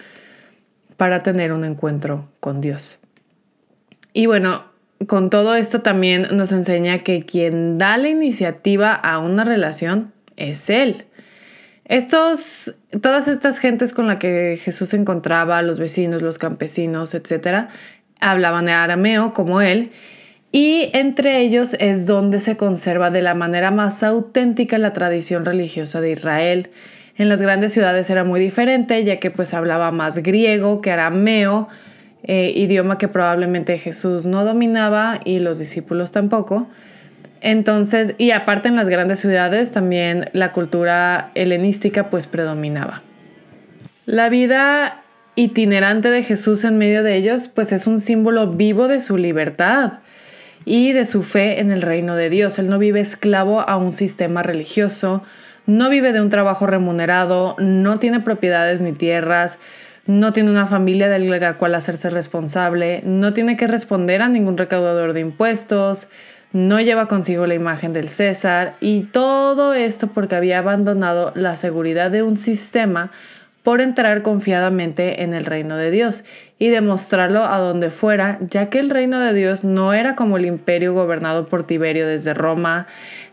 para 0.97 1.23
tener 1.23 1.53
un 1.53 1.63
encuentro 1.63 2.27
con 2.39 2.59
Dios. 2.59 2.99
Y 4.11 4.25
bueno, 4.25 4.65
con 5.07 5.29
todo 5.29 5.55
esto 5.55 5.81
también 5.81 6.27
nos 6.31 6.51
enseña 6.51 6.99
que 6.99 7.25
quien 7.25 7.77
da 7.77 7.97
la 7.97 8.09
iniciativa 8.09 8.93
a 8.93 9.19
una 9.19 9.43
relación 9.43 10.11
es 10.35 10.69
Él. 10.69 11.05
Estos, 11.85 12.75
todas 13.01 13.27
estas 13.27 13.59
gentes 13.59 13.93
con 13.93 14.07
las 14.07 14.17
que 14.17 14.57
Jesús 14.61 14.89
se 14.89 14.97
encontraba, 14.97 15.61
los 15.61 15.79
vecinos, 15.79 16.21
los 16.21 16.37
campesinos, 16.37 17.13
etc., 17.13 17.67
hablaban 18.21 18.69
arameo 18.69 19.33
como 19.33 19.61
él, 19.61 19.91
y 20.55 20.91
entre 20.93 21.41
ellos 21.41 21.75
es 21.79 22.05
donde 22.05 22.39
se 22.39 22.57
conserva 22.57 23.09
de 23.09 23.23
la 23.23 23.33
manera 23.33 23.71
más 23.71 24.03
auténtica 24.03 24.77
la 24.77 24.93
tradición 24.93 25.45
religiosa 25.45 25.99
de 25.99 26.11
Israel. 26.11 26.69
En 27.17 27.27
las 27.27 27.41
grandes 27.41 27.73
ciudades 27.73 28.07
era 28.11 28.23
muy 28.23 28.39
diferente, 28.39 29.03
ya 29.03 29.19
que 29.19 29.31
pues 29.31 29.55
hablaba 29.55 29.89
más 29.89 30.19
griego 30.19 30.79
que 30.79 30.91
arameo, 30.91 31.69
eh, 32.21 32.53
idioma 32.55 32.99
que 32.99 33.07
probablemente 33.07 33.79
Jesús 33.79 34.27
no 34.27 34.45
dominaba 34.45 35.21
y 35.25 35.39
los 35.39 35.57
discípulos 35.57 36.11
tampoco. 36.11 36.67
Entonces, 37.41 38.13
y 38.19 38.29
aparte 38.29 38.67
en 38.67 38.75
las 38.75 38.89
grandes 38.89 39.19
ciudades 39.21 39.71
también 39.71 40.25
la 40.33 40.51
cultura 40.51 41.31
helenística 41.33 42.11
pues 42.11 42.27
predominaba. 42.27 43.01
La 44.05 44.29
vida 44.29 45.01
itinerante 45.33 46.11
de 46.11 46.21
Jesús 46.21 46.63
en 46.63 46.77
medio 46.77 47.01
de 47.01 47.15
ellos 47.15 47.47
pues 47.47 47.71
es 47.71 47.87
un 47.87 47.99
símbolo 47.99 48.51
vivo 48.51 48.87
de 48.87 49.01
su 49.01 49.17
libertad 49.17 50.02
y 50.65 50.91
de 50.91 51.05
su 51.05 51.23
fe 51.23 51.59
en 51.59 51.71
el 51.71 51.81
reino 51.81 52.15
de 52.15 52.29
Dios. 52.29 52.59
Él 52.59 52.69
no 52.69 52.79
vive 52.79 52.99
esclavo 52.99 53.61
a 53.61 53.77
un 53.77 53.91
sistema 53.91 54.43
religioso, 54.43 55.23
no 55.65 55.89
vive 55.89 56.13
de 56.13 56.21
un 56.21 56.29
trabajo 56.29 56.67
remunerado, 56.67 57.55
no 57.59 57.99
tiene 57.99 58.19
propiedades 58.19 58.81
ni 58.81 58.91
tierras, 58.91 59.59
no 60.05 60.33
tiene 60.33 60.49
una 60.49 60.65
familia 60.65 61.07
de 61.07 61.19
la 61.19 61.57
cual 61.57 61.75
hacerse 61.75 62.09
responsable, 62.09 63.01
no 63.05 63.33
tiene 63.33 63.55
que 63.55 63.67
responder 63.67 64.21
a 64.21 64.27
ningún 64.27 64.57
recaudador 64.57 65.13
de 65.13 65.21
impuestos, 65.21 66.09
no 66.51 66.79
lleva 66.79 67.07
consigo 67.07 67.47
la 67.47 67.55
imagen 67.55 67.93
del 67.93 68.09
César 68.09 68.75
y 68.79 69.03
todo 69.03 69.73
esto 69.73 70.07
porque 70.07 70.35
había 70.35 70.59
abandonado 70.59 71.31
la 71.35 71.55
seguridad 71.55 72.11
de 72.11 72.21
un 72.21 72.37
sistema 72.37 73.11
por 73.63 73.79
entrar 73.79 74.21
confiadamente 74.21 75.23
en 75.23 75.33
el 75.33 75.45
reino 75.45 75.77
de 75.77 75.89
Dios 75.89 76.25
y 76.59 76.67
demostrarlo 76.67 77.45
a 77.45 77.57
donde 77.59 77.89
fuera, 77.89 78.37
ya 78.41 78.69
que 78.69 78.79
el 78.79 78.89
reino 78.89 79.19
de 79.21 79.33
Dios 79.33 79.63
no 79.63 79.93
era 79.93 80.15
como 80.15 80.37
el 80.37 80.45
imperio 80.45 80.93
gobernado 80.93 81.45
por 81.45 81.65
Tiberio 81.65 82.05
desde 82.05 82.33
Roma, 82.33 82.87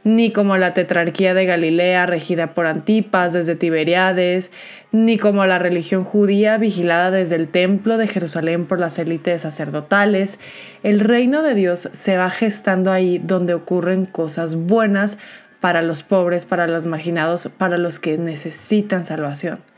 ni 0.05 0.31
como 0.31 0.57
la 0.57 0.73
tetrarquía 0.73 1.35
de 1.35 1.47
Galilea 1.47 2.07
regida 2.07 2.55
por 2.55 2.67
Antipas 2.67 3.33
desde 3.33 3.57
Tiberiades, 3.57 4.53
ni 4.93 5.19
como 5.19 5.45
la 5.47 5.59
religión 5.59 6.05
judía 6.05 6.59
vigilada 6.59 7.11
desde 7.11 7.37
el 7.37 7.49
templo 7.49 7.99
de 7.99 8.07
Jerusalén 8.07 8.67
por 8.67 8.79
las 8.79 8.99
élites 9.01 9.43
sacerdotales. 9.43 10.39
El 10.85 11.01
reino 11.01 11.43
de 11.43 11.55
Dios 11.55 11.89
se 11.93 12.17
va 12.17 12.31
gestando 12.31 12.93
ahí 12.93 13.19
donde 13.19 13.55
ocurren 13.55 14.07
cosas 14.07 14.55
buenas 14.55 15.19
para 15.61 15.83
los 15.83 16.03
pobres, 16.03 16.47
para 16.47 16.69
los 16.69 16.87
marginados, 16.87 17.51
para 17.59 17.79
los 17.79 17.99
que 17.99 18.17
necesitan 18.17 19.05
salvación. 19.05 19.70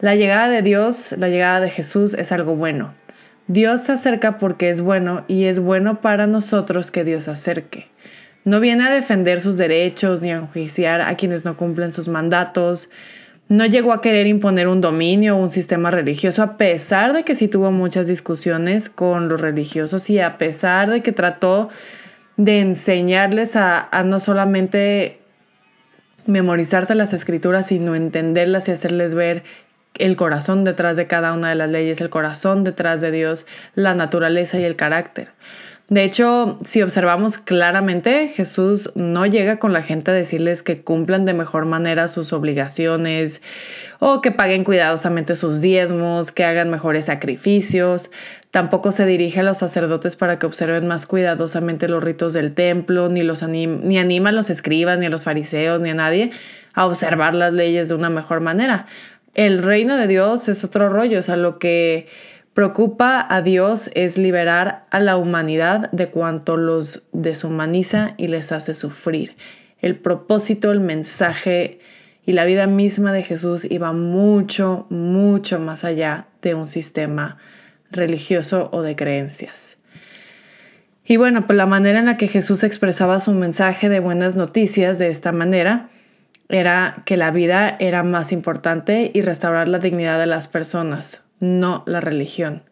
La 0.00 0.14
llegada 0.14 0.48
de 0.48 0.62
Dios, 0.62 1.14
la 1.18 1.28
llegada 1.28 1.60
de 1.60 1.68
Jesús 1.68 2.14
es 2.14 2.32
algo 2.32 2.56
bueno. 2.56 2.94
Dios 3.48 3.82
se 3.82 3.92
acerca 3.92 4.38
porque 4.38 4.70
es 4.70 4.80
bueno 4.80 5.24
y 5.28 5.44
es 5.44 5.60
bueno 5.60 6.00
para 6.00 6.26
nosotros 6.26 6.90
que 6.90 7.04
Dios 7.04 7.24
se 7.24 7.32
acerque. 7.32 7.88
No 8.44 8.60
viene 8.60 8.84
a 8.84 8.90
defender 8.90 9.42
sus 9.42 9.58
derechos 9.58 10.22
ni 10.22 10.32
a 10.32 10.36
enjuiciar 10.36 11.02
a 11.02 11.14
quienes 11.16 11.44
no 11.44 11.58
cumplen 11.58 11.92
sus 11.92 12.08
mandatos. 12.08 12.88
No 13.50 13.66
llegó 13.66 13.92
a 13.92 14.00
querer 14.00 14.26
imponer 14.26 14.68
un 14.68 14.80
dominio 14.80 15.36
o 15.36 15.40
un 15.40 15.50
sistema 15.50 15.90
religioso, 15.90 16.42
a 16.42 16.56
pesar 16.56 17.12
de 17.12 17.24
que 17.24 17.34
sí 17.34 17.48
tuvo 17.48 17.70
muchas 17.70 18.06
discusiones 18.06 18.88
con 18.88 19.28
los 19.28 19.38
religiosos 19.38 20.08
y 20.08 20.18
a 20.18 20.38
pesar 20.38 20.88
de 20.88 21.02
que 21.02 21.12
trató 21.12 21.68
de 22.38 22.60
enseñarles 22.60 23.54
a, 23.54 23.86
a 23.90 24.02
no 24.02 24.18
solamente 24.18 25.18
memorizarse 26.24 26.94
las 26.94 27.12
escrituras, 27.12 27.66
sino 27.66 27.94
entenderlas 27.94 28.68
y 28.68 28.70
hacerles 28.70 29.14
ver 29.14 29.42
el 30.00 30.16
corazón 30.16 30.64
detrás 30.64 30.96
de 30.96 31.06
cada 31.06 31.32
una 31.32 31.50
de 31.50 31.54
las 31.54 31.70
leyes, 31.70 32.00
el 32.00 32.10
corazón 32.10 32.64
detrás 32.64 33.00
de 33.00 33.10
Dios, 33.10 33.46
la 33.74 33.94
naturaleza 33.94 34.58
y 34.58 34.64
el 34.64 34.76
carácter. 34.76 35.30
De 35.90 36.04
hecho, 36.04 36.56
si 36.64 36.82
observamos 36.82 37.38
claramente, 37.38 38.28
Jesús 38.28 38.92
no 38.94 39.26
llega 39.26 39.58
con 39.58 39.72
la 39.72 39.82
gente 39.82 40.12
a 40.12 40.14
decirles 40.14 40.62
que 40.62 40.82
cumplan 40.82 41.24
de 41.24 41.34
mejor 41.34 41.66
manera 41.66 42.06
sus 42.06 42.32
obligaciones 42.32 43.42
o 43.98 44.20
que 44.20 44.30
paguen 44.30 44.62
cuidadosamente 44.62 45.34
sus 45.34 45.60
diezmos, 45.60 46.30
que 46.30 46.44
hagan 46.44 46.70
mejores 46.70 47.06
sacrificios. 47.06 48.12
Tampoco 48.52 48.92
se 48.92 49.04
dirige 49.04 49.40
a 49.40 49.42
los 49.42 49.58
sacerdotes 49.58 50.14
para 50.14 50.38
que 50.38 50.46
observen 50.46 50.86
más 50.86 51.06
cuidadosamente 51.06 51.88
los 51.88 52.04
ritos 52.04 52.34
del 52.34 52.54
templo, 52.54 53.08
ni, 53.08 53.22
los 53.22 53.42
ni 53.42 53.98
anima 53.98 54.28
a 54.28 54.32
los 54.32 54.48
escribas, 54.48 55.00
ni 55.00 55.06
a 55.06 55.10
los 55.10 55.24
fariseos, 55.24 55.80
ni 55.80 55.90
a 55.90 55.94
nadie 55.94 56.30
a 56.72 56.86
observar 56.86 57.34
las 57.34 57.52
leyes 57.52 57.88
de 57.88 57.94
una 57.94 58.10
mejor 58.10 58.40
manera. 58.40 58.86
El 59.34 59.62
reino 59.62 59.96
de 59.96 60.06
Dios 60.06 60.48
es 60.48 60.64
otro 60.64 60.88
rollo, 60.88 61.20
o 61.20 61.22
sea, 61.22 61.36
lo 61.36 61.58
que 61.58 62.06
preocupa 62.54 63.24
a 63.28 63.42
Dios 63.42 63.90
es 63.94 64.18
liberar 64.18 64.86
a 64.90 64.98
la 65.00 65.16
humanidad 65.16 65.90
de 65.92 66.08
cuanto 66.08 66.56
los 66.56 67.04
deshumaniza 67.12 68.14
y 68.16 68.28
les 68.28 68.52
hace 68.52 68.74
sufrir. 68.74 69.36
El 69.80 69.96
propósito, 69.96 70.72
el 70.72 70.80
mensaje 70.80 71.78
y 72.26 72.32
la 72.32 72.44
vida 72.44 72.66
misma 72.66 73.12
de 73.12 73.22
Jesús 73.22 73.64
iba 73.64 73.92
mucho, 73.92 74.86
mucho 74.90 75.60
más 75.60 75.84
allá 75.84 76.26
de 76.42 76.54
un 76.54 76.66
sistema 76.66 77.38
religioso 77.90 78.68
o 78.72 78.82
de 78.82 78.96
creencias. 78.96 79.78
Y 81.04 81.16
bueno, 81.16 81.46
pues 81.46 81.56
la 81.56 81.66
manera 81.66 81.98
en 81.98 82.06
la 82.06 82.16
que 82.16 82.28
Jesús 82.28 82.62
expresaba 82.62 83.20
su 83.20 83.32
mensaje 83.32 83.88
de 83.88 84.00
buenas 84.00 84.36
noticias 84.36 84.98
de 84.98 85.08
esta 85.08 85.32
manera 85.32 85.88
era 86.50 87.02
que 87.06 87.16
la 87.16 87.30
vida 87.30 87.76
era 87.78 88.02
más 88.02 88.32
importante 88.32 89.10
y 89.14 89.22
restaurar 89.22 89.68
la 89.68 89.78
dignidad 89.78 90.18
de 90.18 90.26
las 90.26 90.48
personas, 90.48 91.22
no 91.38 91.82
la 91.86 92.00
religión. 92.00 92.62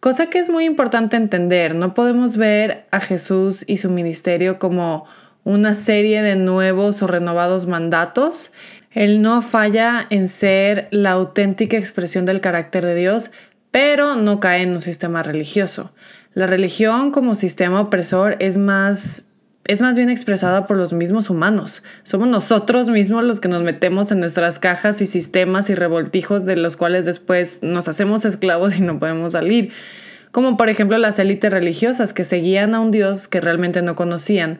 Cosa 0.00 0.26
que 0.26 0.38
es 0.38 0.48
muy 0.48 0.64
importante 0.64 1.16
entender, 1.16 1.74
no 1.74 1.92
podemos 1.92 2.36
ver 2.36 2.86
a 2.92 3.00
Jesús 3.00 3.64
y 3.66 3.78
su 3.78 3.90
ministerio 3.90 4.58
como 4.58 5.06
una 5.42 5.74
serie 5.74 6.22
de 6.22 6.36
nuevos 6.36 7.02
o 7.02 7.06
renovados 7.06 7.66
mandatos. 7.66 8.52
Él 8.92 9.22
no 9.22 9.42
falla 9.42 10.06
en 10.10 10.28
ser 10.28 10.86
la 10.90 11.12
auténtica 11.12 11.76
expresión 11.76 12.26
del 12.26 12.40
carácter 12.40 12.84
de 12.84 12.94
Dios, 12.94 13.32
pero 13.70 14.14
no 14.14 14.40
cae 14.40 14.62
en 14.62 14.72
un 14.72 14.80
sistema 14.80 15.22
religioso. 15.22 15.90
La 16.32 16.46
religión 16.46 17.10
como 17.10 17.34
sistema 17.34 17.80
opresor 17.80 18.36
es 18.38 18.56
más 18.56 19.24
es 19.68 19.82
más 19.82 19.96
bien 19.96 20.08
expresada 20.08 20.66
por 20.66 20.78
los 20.78 20.94
mismos 20.94 21.28
humanos. 21.28 21.82
Somos 22.02 22.26
nosotros 22.26 22.88
mismos 22.88 23.22
los 23.22 23.38
que 23.38 23.48
nos 23.48 23.62
metemos 23.62 24.10
en 24.10 24.18
nuestras 24.18 24.58
cajas 24.58 25.02
y 25.02 25.06
sistemas 25.06 25.68
y 25.68 25.74
revoltijos 25.74 26.46
de 26.46 26.56
los 26.56 26.76
cuales 26.76 27.04
después 27.04 27.62
nos 27.62 27.86
hacemos 27.86 28.24
esclavos 28.24 28.78
y 28.78 28.80
no 28.82 28.98
podemos 28.98 29.32
salir. 29.32 29.70
Como 30.32 30.56
por 30.56 30.70
ejemplo 30.70 30.96
las 30.96 31.18
élites 31.18 31.52
religiosas 31.52 32.14
que 32.14 32.24
seguían 32.24 32.74
a 32.74 32.80
un 32.80 32.90
Dios 32.90 33.28
que 33.28 33.42
realmente 33.42 33.82
no 33.82 33.94
conocían, 33.94 34.58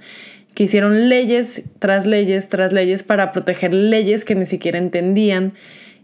que 0.55 0.65
hicieron 0.65 1.09
leyes 1.09 1.65
tras 1.79 2.05
leyes 2.05 2.51
tras 2.51 2.75
leyes 2.75 3.03
para 3.03 3.33
proteger 3.33 3.73
leyes 3.73 4.27
que 4.27 4.35
ni 4.35 4.45
siquiera 4.45 4.77
entendían 4.77 5.55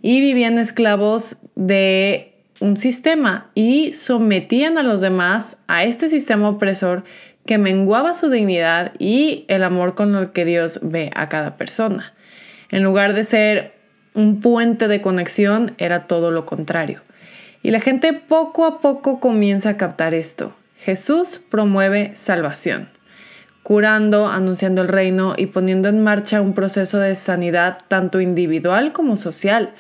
y 0.01 0.21
vivían 0.21 0.59
esclavos 0.59 1.38
de 1.57 2.33
un 2.61 2.79
sistema 2.79 3.51
y 3.55 3.93
sometían 3.93 4.79
a 4.79 4.83
los 4.83 5.03
demás 5.03 5.59
a 5.67 5.85
este 5.85 6.09
sistema 6.09 6.49
opresor 6.49 7.05
que 7.46 7.59
menguaba 7.59 8.14
su 8.14 8.30
dignidad 8.30 8.92
y 8.98 9.44
el 9.48 9.64
amor 9.64 9.94
con 9.94 10.14
el 10.14 10.30
que 10.30 10.44
Dios 10.44 10.80
ve 10.83 11.11
a 11.14 11.28
cada 11.28 11.57
persona. 11.57 12.14
En 12.70 12.83
lugar 12.83 13.12
de 13.12 13.24
ser 13.24 13.74
un 14.14 14.40
puente 14.40 14.88
de 14.88 15.00
conexión, 15.00 15.74
era 15.78 16.07
todo 16.07 16.30
lo 16.30 16.46
contrario. 16.46 17.00
Y 17.62 17.70
la 17.70 17.80
gente 17.80 18.12
poco 18.12 18.64
a 18.64 18.80
poco 18.80 19.20
comienza 19.20 19.70
a 19.70 19.76
captar 19.76 20.14
esto. 20.14 20.54
Jesús 20.76 21.40
promueve 21.50 22.11
salvación, 22.14 22.88
curando, 23.62 24.28
anunciando 24.28 24.83
el 24.83 24.88
reino 24.88 25.35
y 25.37 25.46
poniendo 25.46 25.88
en 25.88 26.02
marcha 26.02 26.40
un 26.40 26.52
proceso 26.52 26.98
de 26.98 27.14
sanidad 27.14 27.78
tanto 27.88 28.20
individual 28.20 28.92
como 28.92 29.16
social. 29.16 29.72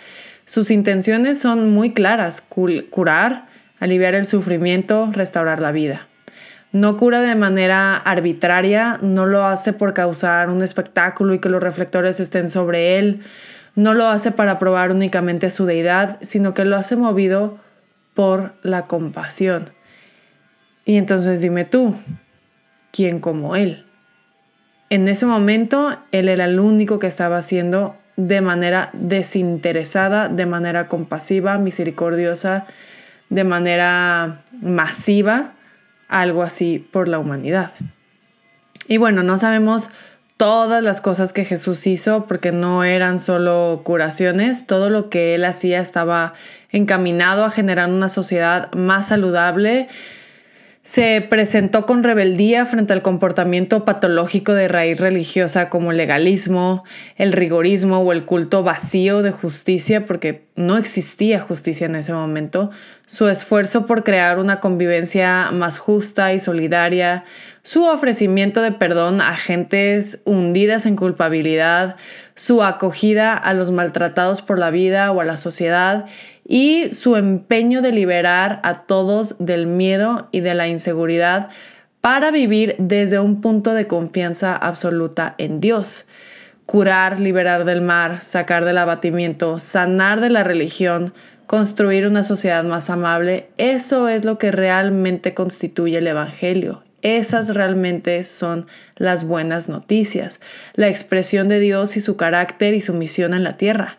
Sus 0.46 0.70
intenciones 0.70 1.38
son 1.38 1.70
muy 1.70 1.92
claras, 1.92 2.40
curar, 2.40 3.46
aliviar 3.80 4.14
el 4.14 4.26
sufrimiento, 4.26 5.10
restaurar 5.12 5.60
la 5.60 5.72
vida. 5.72 6.08
No 6.74 6.96
cura 6.96 7.20
de 7.20 7.36
manera 7.36 7.96
arbitraria, 7.96 8.98
no 9.00 9.26
lo 9.26 9.44
hace 9.44 9.72
por 9.72 9.94
causar 9.94 10.50
un 10.50 10.60
espectáculo 10.60 11.32
y 11.32 11.38
que 11.38 11.48
los 11.48 11.62
reflectores 11.62 12.18
estén 12.18 12.48
sobre 12.48 12.98
él, 12.98 13.22
no 13.76 13.94
lo 13.94 14.08
hace 14.08 14.32
para 14.32 14.58
probar 14.58 14.90
únicamente 14.90 15.50
su 15.50 15.66
deidad, 15.66 16.18
sino 16.22 16.52
que 16.52 16.64
lo 16.64 16.74
hace 16.74 16.96
movido 16.96 17.60
por 18.12 18.54
la 18.62 18.88
compasión. 18.88 19.70
Y 20.84 20.96
entonces 20.96 21.40
dime 21.40 21.64
tú, 21.64 21.94
¿quién 22.90 23.20
como 23.20 23.54
él? 23.54 23.86
En 24.90 25.06
ese 25.06 25.26
momento, 25.26 25.96
él 26.10 26.28
era 26.28 26.46
el 26.46 26.58
único 26.58 26.98
que 26.98 27.06
estaba 27.06 27.36
haciendo 27.36 27.94
de 28.16 28.40
manera 28.40 28.90
desinteresada, 28.94 30.28
de 30.28 30.46
manera 30.46 30.88
compasiva, 30.88 31.56
misericordiosa, 31.56 32.66
de 33.30 33.44
manera 33.44 34.40
masiva, 34.60 35.52
algo 36.08 36.42
así 36.42 36.78
por 36.78 37.08
la 37.08 37.18
humanidad. 37.18 37.72
Y 38.86 38.98
bueno, 38.98 39.22
no 39.22 39.38
sabemos 39.38 39.90
todas 40.36 40.82
las 40.82 41.00
cosas 41.00 41.32
que 41.32 41.44
Jesús 41.44 41.86
hizo 41.86 42.26
porque 42.26 42.52
no 42.52 42.84
eran 42.84 43.18
solo 43.18 43.82
curaciones, 43.84 44.66
todo 44.66 44.90
lo 44.90 45.08
que 45.08 45.34
él 45.34 45.44
hacía 45.44 45.80
estaba 45.80 46.34
encaminado 46.70 47.44
a 47.44 47.50
generar 47.50 47.88
una 47.88 48.08
sociedad 48.08 48.72
más 48.72 49.08
saludable, 49.08 49.88
se 50.84 51.26
presentó 51.30 51.86
con 51.86 52.02
rebeldía 52.02 52.66
frente 52.66 52.92
al 52.92 53.00
comportamiento 53.00 53.86
patológico 53.86 54.52
de 54.52 54.68
raíz 54.68 55.00
religiosa 55.00 55.70
como 55.70 55.92
el 55.92 55.96
legalismo, 55.96 56.84
el 57.16 57.32
rigorismo 57.32 58.00
o 58.00 58.12
el 58.12 58.26
culto 58.26 58.62
vacío 58.62 59.22
de 59.22 59.30
justicia, 59.30 60.04
porque 60.04 60.44
no 60.56 60.76
existía 60.76 61.40
justicia 61.40 61.86
en 61.86 61.94
ese 61.94 62.12
momento, 62.12 62.70
su 63.06 63.28
esfuerzo 63.28 63.86
por 63.86 64.04
crear 64.04 64.38
una 64.38 64.60
convivencia 64.60 65.50
más 65.52 65.78
justa 65.78 66.34
y 66.34 66.38
solidaria, 66.38 67.24
su 67.62 67.84
ofrecimiento 67.84 68.60
de 68.60 68.72
perdón 68.72 69.22
a 69.22 69.38
gentes 69.38 70.20
hundidas 70.26 70.84
en 70.84 70.96
culpabilidad, 70.96 71.96
su 72.34 72.62
acogida 72.62 73.34
a 73.34 73.54
los 73.54 73.70
maltratados 73.70 74.42
por 74.42 74.58
la 74.58 74.70
vida 74.70 75.10
o 75.12 75.22
a 75.22 75.24
la 75.24 75.38
sociedad 75.38 76.04
y 76.46 76.92
su 76.92 77.16
empeño 77.16 77.82
de 77.82 77.92
liberar 77.92 78.60
a 78.62 78.82
todos 78.82 79.36
del 79.38 79.66
miedo 79.66 80.28
y 80.30 80.40
de 80.40 80.54
la 80.54 80.68
inseguridad 80.68 81.48
para 82.00 82.30
vivir 82.30 82.76
desde 82.78 83.18
un 83.18 83.40
punto 83.40 83.72
de 83.72 83.86
confianza 83.86 84.54
absoluta 84.54 85.34
en 85.38 85.60
Dios. 85.60 86.06
Curar, 86.66 87.18
liberar 87.18 87.64
del 87.64 87.80
mar, 87.80 88.20
sacar 88.20 88.64
del 88.64 88.78
abatimiento, 88.78 89.58
sanar 89.58 90.20
de 90.20 90.30
la 90.30 90.44
religión, 90.44 91.14
construir 91.46 92.06
una 92.06 92.24
sociedad 92.24 92.64
más 92.64 92.90
amable, 92.90 93.48
eso 93.56 94.08
es 94.08 94.24
lo 94.24 94.38
que 94.38 94.50
realmente 94.50 95.34
constituye 95.34 95.98
el 95.98 96.06
Evangelio. 96.06 96.82
Esas 97.00 97.54
realmente 97.54 98.22
son 98.24 98.66
las 98.96 99.26
buenas 99.26 99.68
noticias, 99.68 100.40
la 100.74 100.88
expresión 100.88 101.48
de 101.48 101.60
Dios 101.60 101.98
y 101.98 102.00
su 102.00 102.16
carácter 102.16 102.72
y 102.72 102.80
su 102.80 102.94
misión 102.94 103.34
en 103.34 103.44
la 103.44 103.58
tierra. 103.58 103.98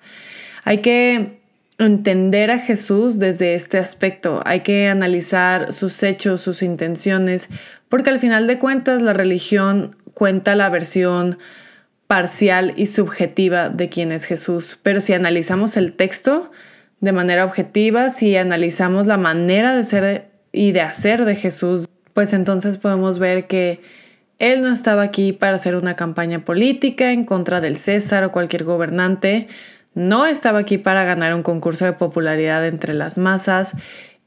Hay 0.64 0.80
que 0.80 1.45
entender 1.78 2.52
a 2.52 2.60
Jesús 2.60 3.20
desde 3.20 3.54
este 3.54 3.78
aspecto. 3.78 4.42
Hay 4.46 4.62
que 4.62 4.88
analizar 4.88 5.74
sus 5.74 6.02
hechos, 6.04 6.42
sus 6.42 6.62
intenciones, 6.64 7.50
porque 7.90 8.10
al 8.10 8.20
final 8.20 8.48
de 8.48 8.60
cuentas 8.60 9.02
la 9.02 9.14
religión 9.14 9.96
cuenta 10.14 10.56
la 10.56 10.70
versión 10.70 11.38
parcial 12.08 12.74
y 12.76 12.86
subjetiva 12.86 13.70
de 13.70 13.90
quién 13.90 14.12
es 14.12 14.26
Jesús. 14.26 14.80
Pero 14.84 15.02
si 15.02 15.14
analizamos 15.14 15.76
el 15.76 15.94
texto 15.94 16.52
de 17.02 17.12
manera 17.12 17.46
objetiva, 17.46 18.10
si 18.10 18.36
analizamos 18.38 19.08
la 19.08 19.18
manera 19.18 19.76
de 19.76 19.84
ser 19.84 20.30
y 20.52 20.72
de 20.72 20.82
hacer 20.82 21.26
de 21.26 21.36
Jesús, 21.36 21.88
pues 22.14 22.32
entonces 22.32 22.78
podemos 22.78 23.20
ver 23.20 23.48
que 23.48 23.82
él 24.40 24.62
no 24.62 24.72
estaba 24.72 25.04
aquí 25.04 25.34
para 25.34 25.56
hacer 25.56 25.76
una 25.76 25.96
campaña 25.96 26.44
política 26.46 27.12
en 27.12 27.26
contra 27.26 27.62
del 27.62 27.78
César 27.78 28.24
o 28.24 28.32
cualquier 28.32 28.64
gobernante, 28.64 29.48
no 29.96 30.26
estaba 30.26 30.60
aquí 30.60 30.78
para 30.78 31.04
ganar 31.04 31.34
un 31.34 31.42
concurso 31.42 31.86
de 31.86 31.94
popularidad 31.94 32.68
entre 32.68 32.94
las 32.94 33.18
masas 33.18 33.76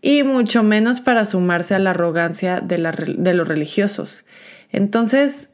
y 0.01 0.23
mucho 0.23 0.63
menos 0.63 1.01
para 1.01 1.25
sumarse 1.25 1.75
a 1.75 1.79
la 1.79 1.91
arrogancia 1.91 2.61
de, 2.61 2.79
los 2.79 3.49
religiosos. 3.49 4.25
Entonces, 4.73 5.51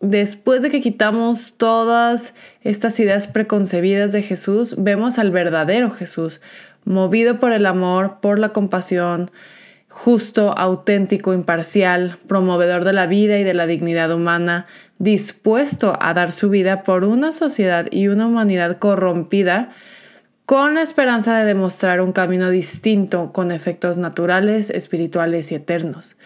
después 0.00 0.62
de 0.62 0.70
que 0.70 0.80
quitamos 0.80 1.54
todas 1.56 2.34
estas 2.62 2.98
ideas 2.98 3.26
preconcebidas 3.26 4.12
de 4.12 4.22
Jesús, 4.22 4.76
vemos 4.82 5.18
al 5.18 5.30
verdadero 5.30 5.90
Jesús, 5.90 6.40
movido 6.84 7.38
por 7.38 7.52
el 7.52 7.66
amor, 7.66 8.18
por 8.20 8.38
la 8.38 8.50
compasión, 8.50 9.30
justo, 9.88 10.56
auténtico, 10.58 11.32
imparcial, 11.32 12.18
promovedor 12.26 12.84
de 12.84 12.92
la 12.92 13.06
vida 13.06 13.38
y 13.38 13.44
de 13.44 13.54
la 13.54 13.66
dignidad 13.66 14.12
humana, 14.12 14.66
dispuesto 14.98 15.96
a 16.00 16.14
dar 16.14 16.32
su 16.32 16.50
vida 16.50 16.82
por 16.82 17.04
una 17.04 17.32
sociedad 17.32 17.86
y 17.90 18.08
una 18.08 18.26
humanidad 18.26 18.78
corrompida, 18.78 19.70
con 20.46 20.74
la 20.74 20.82
esperanza 20.82 21.38
de 21.38 21.46
demostrar 21.46 22.00
un 22.00 22.12
camino 22.12 22.50
distinto 22.50 23.32
con 23.32 23.50
efectos 23.50 23.96
naturales, 23.96 24.70
espirituales 24.70 25.50
y 25.52 25.54
eternos. 25.54 26.16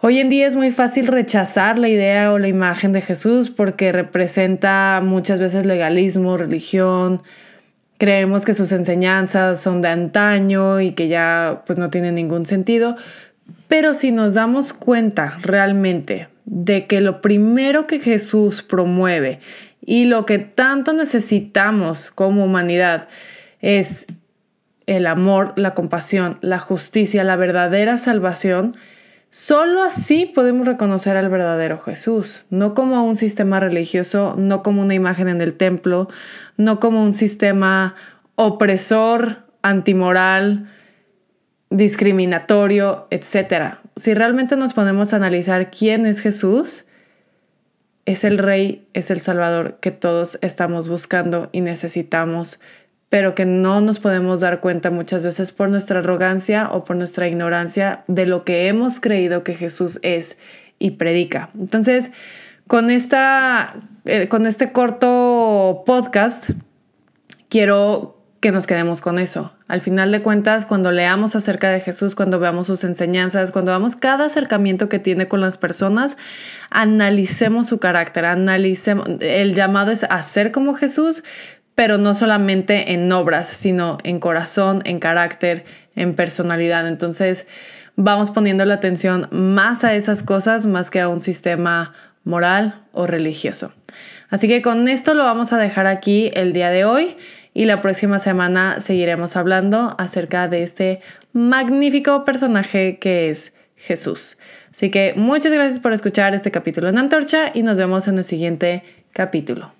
Hoy 0.00 0.20
en 0.20 0.28
día 0.28 0.46
es 0.46 0.54
muy 0.54 0.70
fácil 0.70 1.08
rechazar 1.08 1.78
la 1.78 1.88
idea 1.88 2.32
o 2.32 2.38
la 2.38 2.48
imagen 2.48 2.92
de 2.92 3.00
Jesús 3.00 3.48
porque 3.48 3.92
representa 3.92 5.00
muchas 5.02 5.40
veces 5.40 5.66
legalismo, 5.66 6.36
religión, 6.36 7.22
creemos 7.98 8.44
que 8.44 8.54
sus 8.54 8.72
enseñanzas 8.72 9.60
son 9.60 9.80
de 9.80 9.88
antaño 9.88 10.80
y 10.80 10.92
que 10.92 11.08
ya 11.08 11.62
pues 11.66 11.78
no 11.78 11.90
tienen 11.90 12.14
ningún 12.14 12.46
sentido, 12.46 12.96
pero 13.68 13.94
si 13.94 14.12
nos 14.12 14.34
damos 14.34 14.72
cuenta 14.72 15.38
realmente 15.42 16.28
de 16.46 16.86
que 16.86 17.00
lo 17.00 17.20
primero 17.20 17.86
que 17.86 17.98
Jesús 18.00 18.62
promueve 18.62 19.40
y 19.80 20.06
lo 20.06 20.24
que 20.24 20.38
tanto 20.38 20.94
necesitamos 20.94 22.10
como 22.10 22.44
humanidad 22.44 23.08
es 23.60 24.06
el 24.86 25.06
amor, 25.06 25.52
la 25.56 25.74
compasión, 25.74 26.38
la 26.40 26.58
justicia, 26.58 27.24
la 27.24 27.36
verdadera 27.36 27.98
salvación, 27.98 28.74
Solo 29.28 29.82
así 29.82 30.24
podemos 30.24 30.66
reconocer 30.66 31.16
al 31.16 31.28
verdadero 31.28 31.78
Jesús, 31.78 32.46
no 32.48 32.74
como 32.74 33.04
un 33.04 33.16
sistema 33.16 33.60
religioso, 33.60 34.34
no 34.38 34.62
como 34.62 34.80
una 34.80 34.94
imagen 34.94 35.28
en 35.28 35.42
el 35.42 35.54
templo, 35.54 36.08
no 36.56 36.80
como 36.80 37.02
un 37.02 37.12
sistema 37.12 37.96
opresor, 38.36 39.44
antimoral, 39.62 40.70
discriminatorio, 41.70 43.08
etc. 43.10 43.78
Si 43.96 44.14
realmente 44.14 44.56
nos 44.56 44.72
ponemos 44.72 45.12
a 45.12 45.16
analizar 45.16 45.70
quién 45.70 46.06
es 46.06 46.20
Jesús, 46.20 46.86
es 48.04 48.24
el 48.24 48.38
Rey, 48.38 48.86
es 48.92 49.10
el 49.10 49.20
Salvador 49.20 49.78
que 49.80 49.90
todos 49.90 50.38
estamos 50.42 50.88
buscando 50.88 51.48
y 51.52 51.60
necesitamos 51.60 52.60
pero 53.08 53.34
que 53.34 53.46
no 53.46 53.80
nos 53.80 53.98
podemos 53.98 54.40
dar 54.40 54.60
cuenta 54.60 54.90
muchas 54.90 55.22
veces 55.22 55.52
por 55.52 55.70
nuestra 55.70 56.00
arrogancia 56.00 56.68
o 56.72 56.84
por 56.84 56.96
nuestra 56.96 57.28
ignorancia 57.28 58.04
de 58.08 58.26
lo 58.26 58.44
que 58.44 58.68
hemos 58.68 59.00
creído 59.00 59.44
que 59.44 59.54
Jesús 59.54 59.98
es 60.02 60.38
y 60.78 60.92
predica. 60.92 61.50
Entonces, 61.58 62.10
con, 62.66 62.90
esta, 62.90 63.74
eh, 64.06 64.28
con 64.28 64.46
este 64.46 64.72
corto 64.72 65.84
podcast, 65.86 66.50
quiero 67.48 68.15
que 68.46 68.52
nos 68.52 68.68
quedemos 68.68 69.00
con 69.00 69.18
eso. 69.18 69.52
Al 69.66 69.80
final 69.80 70.12
de 70.12 70.22
cuentas, 70.22 70.66
cuando 70.66 70.92
leamos 70.92 71.34
acerca 71.34 71.68
de 71.68 71.80
Jesús, 71.80 72.14
cuando 72.14 72.38
veamos 72.38 72.68
sus 72.68 72.84
enseñanzas, 72.84 73.50
cuando 73.50 73.72
veamos 73.72 73.96
cada 73.96 74.26
acercamiento 74.26 74.88
que 74.88 75.00
tiene 75.00 75.26
con 75.26 75.40
las 75.40 75.58
personas, 75.58 76.16
analicemos 76.70 77.66
su 77.66 77.80
carácter, 77.80 78.24
analicemos. 78.24 79.04
El 79.18 79.56
llamado 79.56 79.90
es 79.90 80.04
a 80.04 80.22
ser 80.22 80.52
como 80.52 80.74
Jesús, 80.74 81.24
pero 81.74 81.98
no 81.98 82.14
solamente 82.14 82.92
en 82.92 83.10
obras, 83.10 83.48
sino 83.48 83.98
en 84.04 84.20
corazón, 84.20 84.80
en 84.84 85.00
carácter, 85.00 85.64
en 85.96 86.14
personalidad. 86.14 86.86
Entonces, 86.86 87.48
vamos 87.96 88.30
poniendo 88.30 88.64
la 88.64 88.74
atención 88.74 89.26
más 89.32 89.82
a 89.82 89.96
esas 89.96 90.22
cosas 90.22 90.66
más 90.66 90.92
que 90.92 91.00
a 91.00 91.08
un 91.08 91.20
sistema 91.20 91.94
moral 92.22 92.82
o 92.92 93.08
religioso. 93.08 93.72
Así 94.30 94.46
que 94.46 94.62
con 94.62 94.86
esto 94.86 95.14
lo 95.14 95.24
vamos 95.24 95.52
a 95.52 95.58
dejar 95.58 95.88
aquí 95.88 96.30
el 96.34 96.52
día 96.52 96.70
de 96.70 96.84
hoy 96.84 97.16
y 97.56 97.64
la 97.64 97.80
próxima 97.80 98.18
semana 98.18 98.80
seguiremos 98.80 99.34
hablando 99.34 99.94
acerca 99.96 100.46
de 100.46 100.62
este 100.62 100.98
magnífico 101.32 102.22
personaje 102.22 102.98
que 102.98 103.30
es 103.30 103.54
Jesús. 103.76 104.36
Así 104.74 104.90
que 104.90 105.14
muchas 105.16 105.54
gracias 105.54 105.80
por 105.80 105.94
escuchar 105.94 106.34
este 106.34 106.50
capítulo 106.50 106.90
en 106.90 106.98
Antorcha 106.98 107.52
y 107.54 107.62
nos 107.62 107.78
vemos 107.78 108.08
en 108.08 108.18
el 108.18 108.24
siguiente 108.24 108.82
capítulo. 109.10 109.72